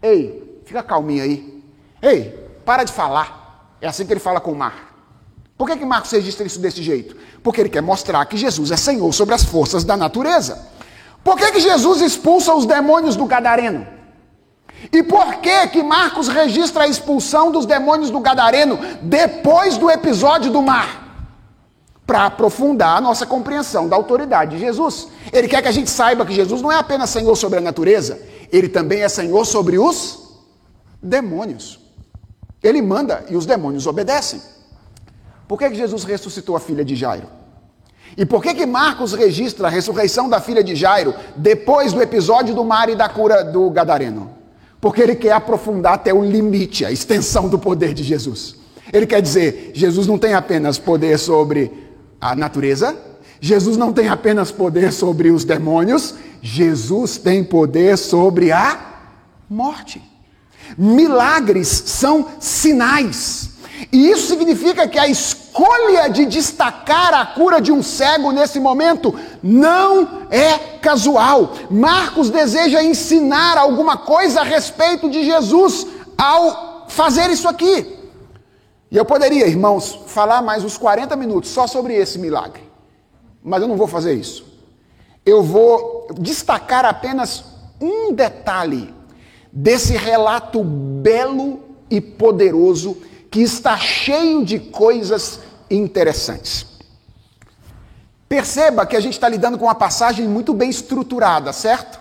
[0.00, 1.62] Ei, fica calminho aí.
[2.00, 2.30] Ei,
[2.64, 3.76] para de falar.
[3.82, 4.94] É assim que ele fala com o mar.
[5.58, 7.14] Por que, que Marcos registra isso desse jeito?
[7.42, 10.74] Porque ele quer mostrar que Jesus é Senhor sobre as forças da natureza.
[11.22, 13.86] Por que, que Jesus expulsa os demônios do Gadareno?
[14.92, 20.50] E por que que Marcos registra a expulsão dos demônios do Gadareno depois do episódio
[20.50, 21.04] do mar?
[22.06, 25.08] Para aprofundar a nossa compreensão da autoridade de Jesus.
[25.32, 28.20] Ele quer que a gente saiba que Jesus não é apenas Senhor sobre a natureza,
[28.52, 30.26] ele também é Senhor sobre os
[31.02, 31.80] demônios.
[32.62, 34.40] Ele manda e os demônios obedecem.
[35.48, 37.28] Por que, que Jesus ressuscitou a filha de Jairo?
[38.16, 42.54] E por que, que Marcos registra a ressurreição da filha de Jairo depois do episódio
[42.54, 44.30] do mar e da cura do Gadareno?
[44.80, 48.56] Porque ele quer aprofundar até o limite, a extensão do poder de Jesus.
[48.92, 51.70] Ele quer dizer, Jesus não tem apenas poder sobre
[52.20, 52.96] a natureza,
[53.40, 58.78] Jesus não tem apenas poder sobre os demônios, Jesus tem poder sobre a
[59.48, 60.00] morte.
[60.78, 63.55] Milagres são sinais.
[63.92, 69.14] E isso significa que a escolha de destacar a cura de um cego nesse momento
[69.42, 71.52] não é casual.
[71.70, 77.96] Marcos deseja ensinar alguma coisa a respeito de Jesus ao fazer isso aqui.
[78.90, 82.62] E eu poderia, irmãos, falar mais uns 40 minutos só sobre esse milagre.
[83.42, 84.44] Mas eu não vou fazer isso.
[85.24, 87.44] Eu vou destacar apenas
[87.80, 88.94] um detalhe
[89.52, 91.60] desse relato belo
[91.90, 92.96] e poderoso
[93.36, 96.64] que está cheio de coisas interessantes.
[98.26, 102.00] Perceba que a gente está lidando com uma passagem muito bem estruturada, certo?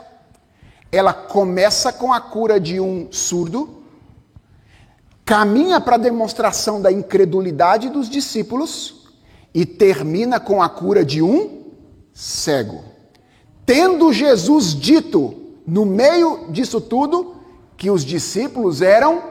[0.89, 3.83] Ela começa com a cura de um surdo,
[5.25, 9.05] caminha para a demonstração da incredulidade dos discípulos
[9.53, 11.65] e termina com a cura de um
[12.13, 12.81] cego.
[13.65, 15.35] Tendo Jesus dito,
[15.67, 17.35] no meio disso tudo,
[17.75, 19.21] que os discípulos eram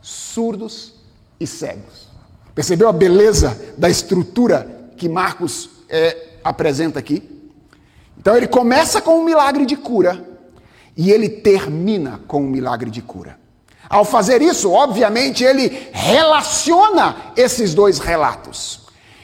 [0.00, 0.97] surdos
[1.40, 2.08] e cegos.
[2.54, 7.22] Percebeu a beleza da estrutura que Marcos é, apresenta aqui?
[8.18, 10.26] Então ele começa com um milagre de cura
[10.96, 13.38] e ele termina com um milagre de cura.
[13.88, 18.80] Ao fazer isso, obviamente, ele relaciona esses dois relatos.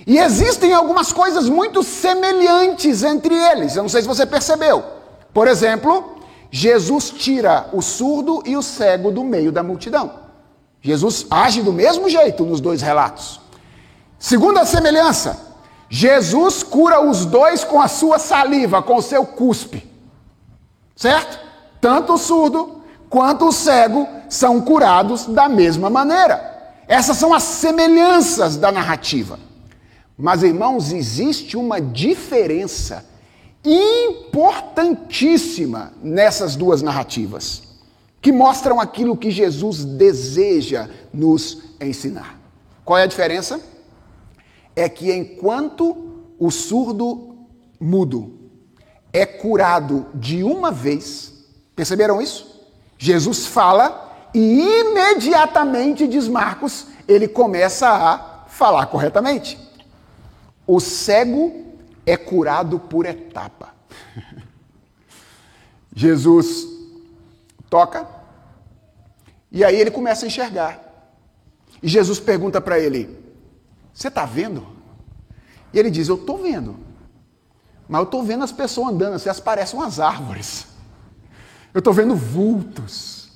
[0.06, 3.74] E existem algumas coisas muito semelhantes entre eles.
[3.74, 4.84] Eu não sei se você percebeu.
[5.32, 6.18] Por exemplo,
[6.50, 10.24] Jesus tira o surdo e o cego do meio da multidão.
[10.85, 13.41] Jesus age do mesmo jeito nos dois relatos.
[14.18, 15.55] Segunda semelhança,
[15.89, 19.91] Jesus cura os dois com a sua saliva, com o seu cuspe.
[20.95, 21.41] Certo?
[21.80, 26.53] Tanto o surdo quanto o cego são curados da mesma maneira.
[26.87, 29.39] Essas são as semelhanças da narrativa.
[30.18, 33.07] Mas, irmãos, existe uma diferença
[33.64, 37.62] importantíssima nessas duas narrativas,
[38.25, 42.41] que mostram aquilo que Jesus deseja nos ensinar.
[42.83, 43.61] Qual é a diferença?
[44.75, 47.37] É que enquanto o surdo
[47.79, 48.49] mudo
[49.12, 51.35] é curado de uma vez,
[51.77, 52.66] perceberam isso?
[52.97, 59.59] Jesus fala e imediatamente, diz Marcos, ele começa a falar corretamente.
[60.66, 61.53] O cego
[62.07, 63.75] é curado por etapa.
[65.95, 66.66] Jesus
[67.68, 68.13] toca
[69.55, 70.82] e aí ele começa a enxergar.
[71.80, 73.16] E Jesus pergunta para ele:
[73.94, 74.66] Você está vendo?
[75.72, 76.76] E ele diz: Eu estou vendo.
[77.88, 80.66] Mas eu estou vendo as pessoas andando, assim, elas parecem umas árvores.
[81.72, 83.30] Eu estou vendo vultos.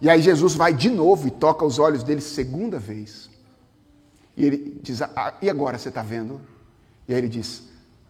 [0.00, 3.30] E aí Jesus vai de novo e toca os olhos dele segunda vez.
[4.36, 6.40] E ele diz: ah, E agora você está vendo?
[7.06, 7.62] E aí ele diz: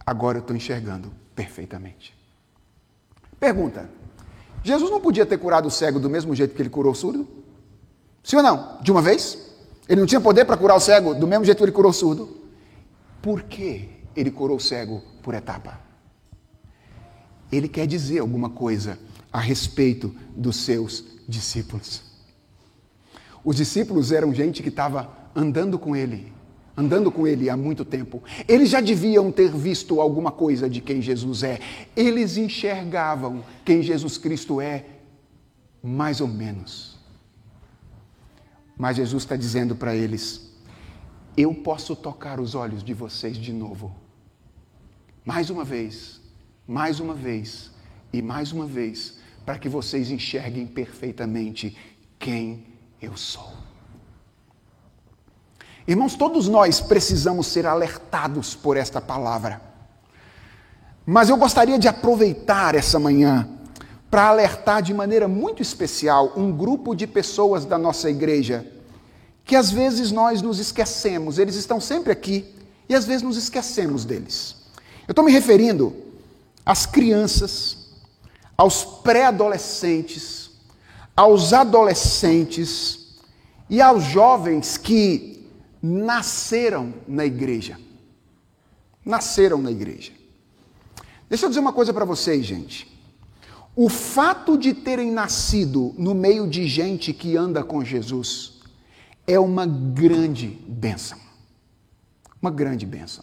[0.06, 2.16] Agora eu estou enxergando perfeitamente.
[3.38, 3.86] Pergunta:
[4.64, 7.28] Jesus não podia ter curado o cego do mesmo jeito que ele curou o surdo?
[8.22, 8.78] Sim ou não?
[8.80, 9.38] De uma vez?
[9.86, 11.94] Ele não tinha poder para curar o cego do mesmo jeito que ele curou o
[11.94, 12.40] surdo?
[13.20, 15.78] Por que ele curou o cego por etapa?
[17.52, 18.98] Ele quer dizer alguma coisa
[19.30, 22.02] a respeito dos seus discípulos.
[23.44, 26.32] Os discípulos eram gente que estava andando com ele,
[26.76, 28.22] andando com ele há muito tempo.
[28.48, 31.60] Eles já deviam ter visto alguma coisa de quem Jesus é.
[31.96, 34.84] Eles enxergavam quem Jesus Cristo é,
[35.82, 36.98] mais ou menos.
[38.76, 40.52] Mas Jesus está dizendo para eles:
[41.36, 43.94] Eu posso tocar os olhos de vocês de novo.
[45.24, 46.20] Mais uma vez,
[46.66, 47.70] mais uma vez
[48.12, 51.76] e mais uma vez, para que vocês enxerguem perfeitamente
[52.18, 52.66] quem
[53.00, 53.63] eu sou.
[55.87, 59.61] Irmãos, todos nós precisamos ser alertados por esta palavra.
[61.05, 63.47] Mas eu gostaria de aproveitar essa manhã
[64.11, 68.66] para alertar de maneira muito especial um grupo de pessoas da nossa igreja
[69.45, 72.47] que às vezes nós nos esquecemos, eles estão sempre aqui
[72.89, 74.57] e às vezes nos esquecemos deles.
[75.07, 75.95] Eu estou me referindo
[76.64, 77.76] às crianças,
[78.57, 80.51] aos pré-adolescentes,
[81.14, 83.18] aos adolescentes
[83.68, 85.34] e aos jovens que
[85.85, 87.78] nasceram na igreja.
[89.05, 90.12] Nasceram na igreja.
[91.28, 92.91] Deixa eu dizer uma coisa para vocês, gente.
[93.76, 98.62] O fato de terem nascido no meio de gente que anda com Jesus
[99.26, 101.18] é uma grande bênção.
[102.41, 103.22] Uma grande bênção.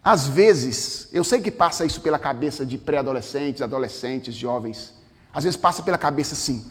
[0.00, 4.94] Às vezes, eu sei que passa isso pela cabeça de pré-adolescentes, adolescentes, jovens.
[5.32, 6.64] Às vezes passa pela cabeça assim: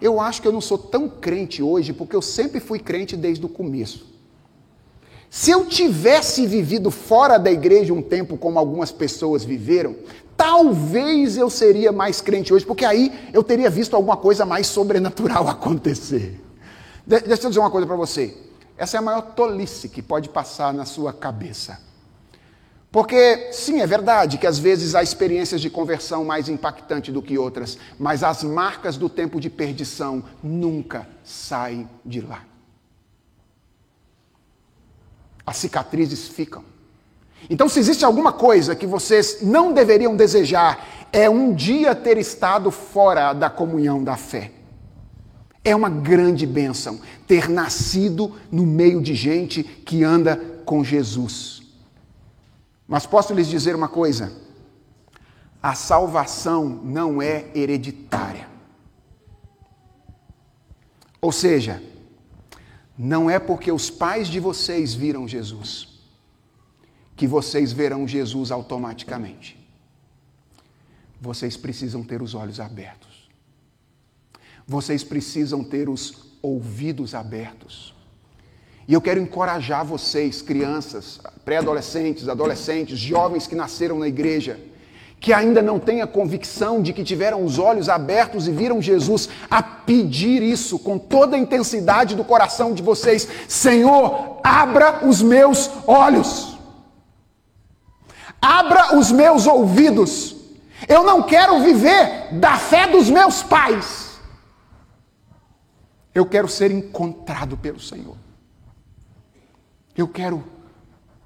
[0.00, 3.44] eu acho que eu não sou tão crente hoje porque eu sempre fui crente desde
[3.44, 4.17] o começo.
[5.30, 9.94] Se eu tivesse vivido fora da igreja um tempo como algumas pessoas viveram,
[10.36, 15.46] talvez eu seria mais crente hoje, porque aí eu teria visto alguma coisa mais sobrenatural
[15.48, 16.40] acontecer.
[17.06, 18.36] Deixa eu dizer uma coisa para você.
[18.76, 21.78] Essa é a maior tolice que pode passar na sua cabeça.
[22.90, 27.36] Porque, sim, é verdade que às vezes há experiências de conversão mais impactantes do que
[27.36, 32.47] outras, mas as marcas do tempo de perdição nunca saem de lá.
[35.48, 36.62] As cicatrizes ficam.
[37.48, 42.70] Então, se existe alguma coisa que vocês não deveriam desejar, é um dia ter estado
[42.70, 44.52] fora da comunhão da fé.
[45.64, 50.36] É uma grande bênção ter nascido no meio de gente que anda
[50.66, 51.62] com Jesus.
[52.86, 54.30] Mas posso lhes dizer uma coisa:
[55.62, 58.46] a salvação não é hereditária.
[61.22, 61.82] Ou seja,
[62.98, 65.98] não é porque os pais de vocês viram Jesus
[67.18, 69.58] que vocês verão Jesus automaticamente.
[71.20, 73.28] Vocês precisam ter os olhos abertos.
[74.64, 77.92] Vocês precisam ter os ouvidos abertos.
[78.86, 84.60] E eu quero encorajar vocês, crianças, pré-adolescentes, adolescentes, jovens que nasceram na igreja,
[85.20, 89.28] que ainda não têm a convicção de que tiveram os olhos abertos e viram Jesus,
[89.50, 95.70] a pedir isso com toda a intensidade do coração de vocês: Senhor, abra os meus
[95.86, 96.56] olhos,
[98.40, 100.36] abra os meus ouvidos.
[100.88, 104.20] Eu não quero viver da fé dos meus pais,
[106.14, 108.16] eu quero ser encontrado pelo Senhor.
[109.96, 110.44] Eu quero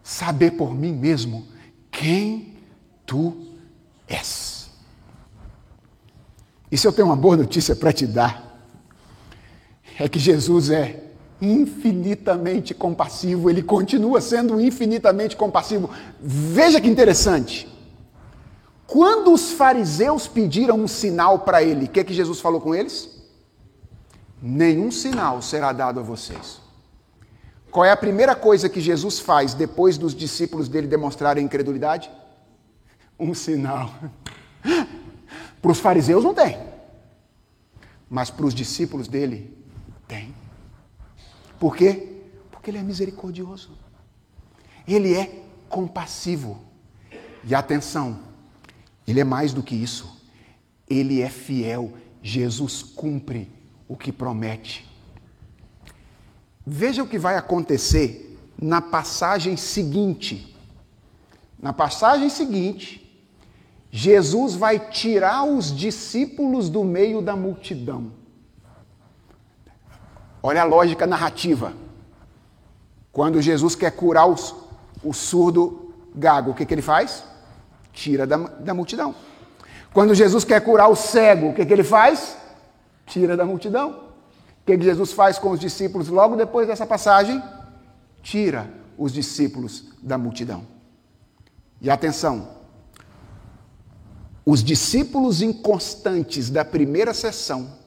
[0.03, 1.47] saber por mim mesmo
[1.91, 2.57] quem
[3.05, 3.42] tu és.
[6.71, 8.67] E se eu tenho uma boa notícia para te dar,
[9.99, 11.03] é que Jesus é
[11.41, 15.91] infinitamente compassivo, ele continua sendo infinitamente compassivo.
[16.21, 17.69] Veja que interessante.
[18.87, 23.09] Quando os fariseus pediram um sinal para ele, o que, que Jesus falou com eles?
[24.41, 26.61] Nenhum sinal será dado a vocês.
[27.71, 32.11] Qual é a primeira coisa que Jesus faz depois dos discípulos dele demonstrarem incredulidade?
[33.19, 33.95] Um sinal.
[35.61, 36.59] Para os fariseus não tem,
[38.11, 39.57] mas para os discípulos dele
[40.09, 40.35] tem.
[41.59, 42.21] Por quê?
[42.51, 43.79] Porque ele é misericordioso.
[44.87, 46.61] Ele é compassivo.
[47.45, 48.21] E atenção,
[49.07, 50.21] ele é mais do que isso.
[50.89, 51.93] Ele é fiel.
[52.23, 53.49] Jesus cumpre
[53.89, 54.89] o que promete.
[56.67, 60.57] Veja o que vai acontecer na passagem seguinte.
[61.61, 63.02] Na passagem seguinte,
[63.95, 68.11] Jesus vai tirar os discípulos do meio da multidão.
[70.43, 71.75] Olha a lógica narrativa.
[73.13, 74.55] Quando Jesus quer curar os,
[75.05, 77.23] o surdo gago, o que, que ele faz?
[77.93, 79.15] Tira da, da multidão.
[79.93, 82.35] Quando Jesus quer curar o cego, o que, que ele faz?
[83.05, 83.91] Tira da multidão.
[84.63, 87.43] O que Jesus faz com os discípulos logo depois dessa passagem?
[88.23, 90.67] Tira os discípulos da multidão.
[91.79, 92.62] E atenção,
[94.45, 97.79] os discípulos inconstantes da primeira sessão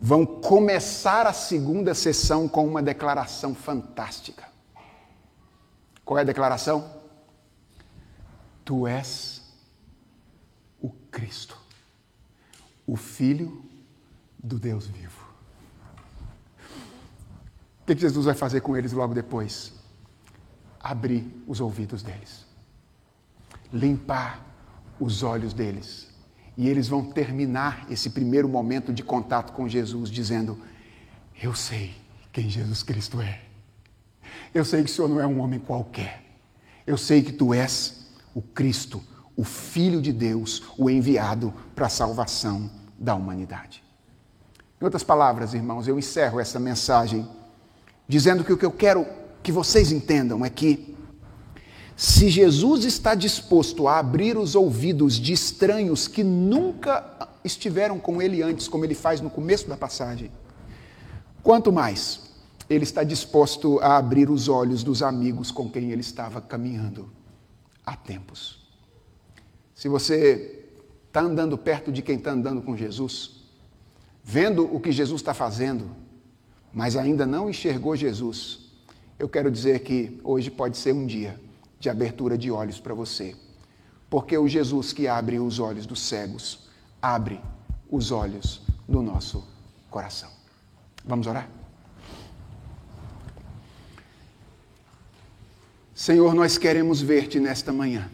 [0.00, 4.48] vão começar a segunda sessão com uma declaração fantástica.
[6.04, 6.90] Qual é a declaração?
[8.64, 9.42] Tu és
[10.80, 11.56] o Cristo,
[12.86, 13.64] o Filho
[14.42, 15.22] do Deus vivo.
[17.82, 19.72] O que Jesus vai fazer com eles logo depois?
[20.80, 22.44] Abrir os ouvidos deles,
[23.72, 24.51] limpar
[25.02, 26.08] os olhos deles.
[26.56, 30.58] E eles vão terminar esse primeiro momento de contato com Jesus dizendo:
[31.42, 31.94] Eu sei
[32.32, 33.40] quem Jesus Cristo é.
[34.54, 36.22] Eu sei que o Senhor não é um homem qualquer.
[36.86, 39.02] Eu sei que tu és o Cristo,
[39.36, 43.82] o Filho de Deus, o enviado para a salvação da humanidade.
[44.80, 47.28] Em outras palavras, irmãos, eu encerro essa mensagem
[48.08, 49.06] dizendo que o que eu quero
[49.42, 50.91] que vocês entendam é que,
[51.96, 58.42] se Jesus está disposto a abrir os ouvidos de estranhos que nunca estiveram com ele
[58.42, 60.30] antes, como ele faz no começo da passagem,
[61.42, 62.32] quanto mais
[62.68, 67.10] ele está disposto a abrir os olhos dos amigos com quem ele estava caminhando
[67.84, 68.62] há tempos.
[69.74, 70.64] Se você
[71.06, 73.42] está andando perto de quem está andando com Jesus,
[74.24, 75.90] vendo o que Jesus está fazendo,
[76.72, 78.60] mas ainda não enxergou Jesus,
[79.18, 81.38] eu quero dizer que hoje pode ser um dia
[81.82, 83.34] de abertura de olhos para você.
[84.08, 86.70] Porque o Jesus que abre os olhos dos cegos,
[87.00, 87.40] abre
[87.90, 89.44] os olhos do nosso
[89.90, 90.30] coração.
[91.04, 91.48] Vamos orar?
[95.94, 98.10] Senhor, nós queremos ver-te nesta manhã.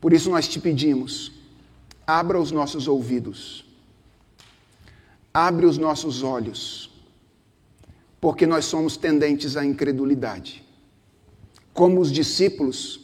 [0.00, 1.32] Por isso nós te pedimos,
[2.06, 3.68] abra os nossos ouvidos
[5.32, 6.90] abre os nossos olhos,
[8.20, 10.64] porque nós somos tendentes à incredulidade.
[11.78, 12.98] Como os discípulos,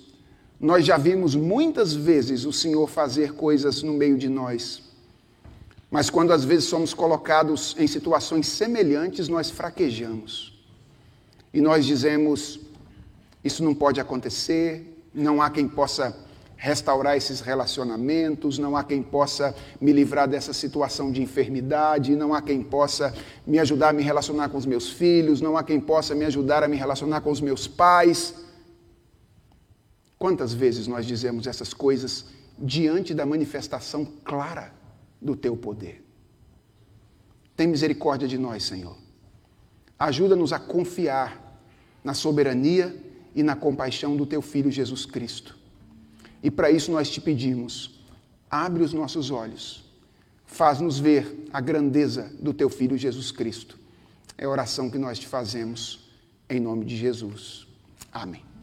[0.58, 4.82] nós já vimos muitas vezes o Senhor fazer coisas no meio de nós,
[5.88, 10.60] mas quando às vezes somos colocados em situações semelhantes, nós fraquejamos.
[11.52, 12.58] E nós dizemos:
[13.44, 16.12] isso não pode acontecer, não há quem possa
[16.56, 22.42] restaurar esses relacionamentos, não há quem possa me livrar dessa situação de enfermidade, não há
[22.42, 23.14] quem possa
[23.46, 26.64] me ajudar a me relacionar com os meus filhos, não há quem possa me ajudar
[26.64, 28.42] a me relacionar com os meus pais.
[30.18, 32.26] Quantas vezes nós dizemos essas coisas
[32.58, 34.72] diante da manifestação clara
[35.20, 36.04] do teu poder?
[37.56, 38.96] Tem misericórdia de nós, Senhor.
[39.98, 41.60] Ajuda-nos a confiar
[42.02, 42.94] na soberania
[43.34, 45.64] e na compaixão do teu filho Jesus Cristo
[46.44, 47.98] e para isso nós te pedimos:
[48.50, 49.82] abre os nossos olhos,
[50.44, 53.78] faz-nos ver a grandeza do teu Filho Jesus Cristo.
[54.36, 56.10] É a oração que nós te fazemos,
[56.50, 57.66] em nome de Jesus.
[58.12, 58.53] Amém.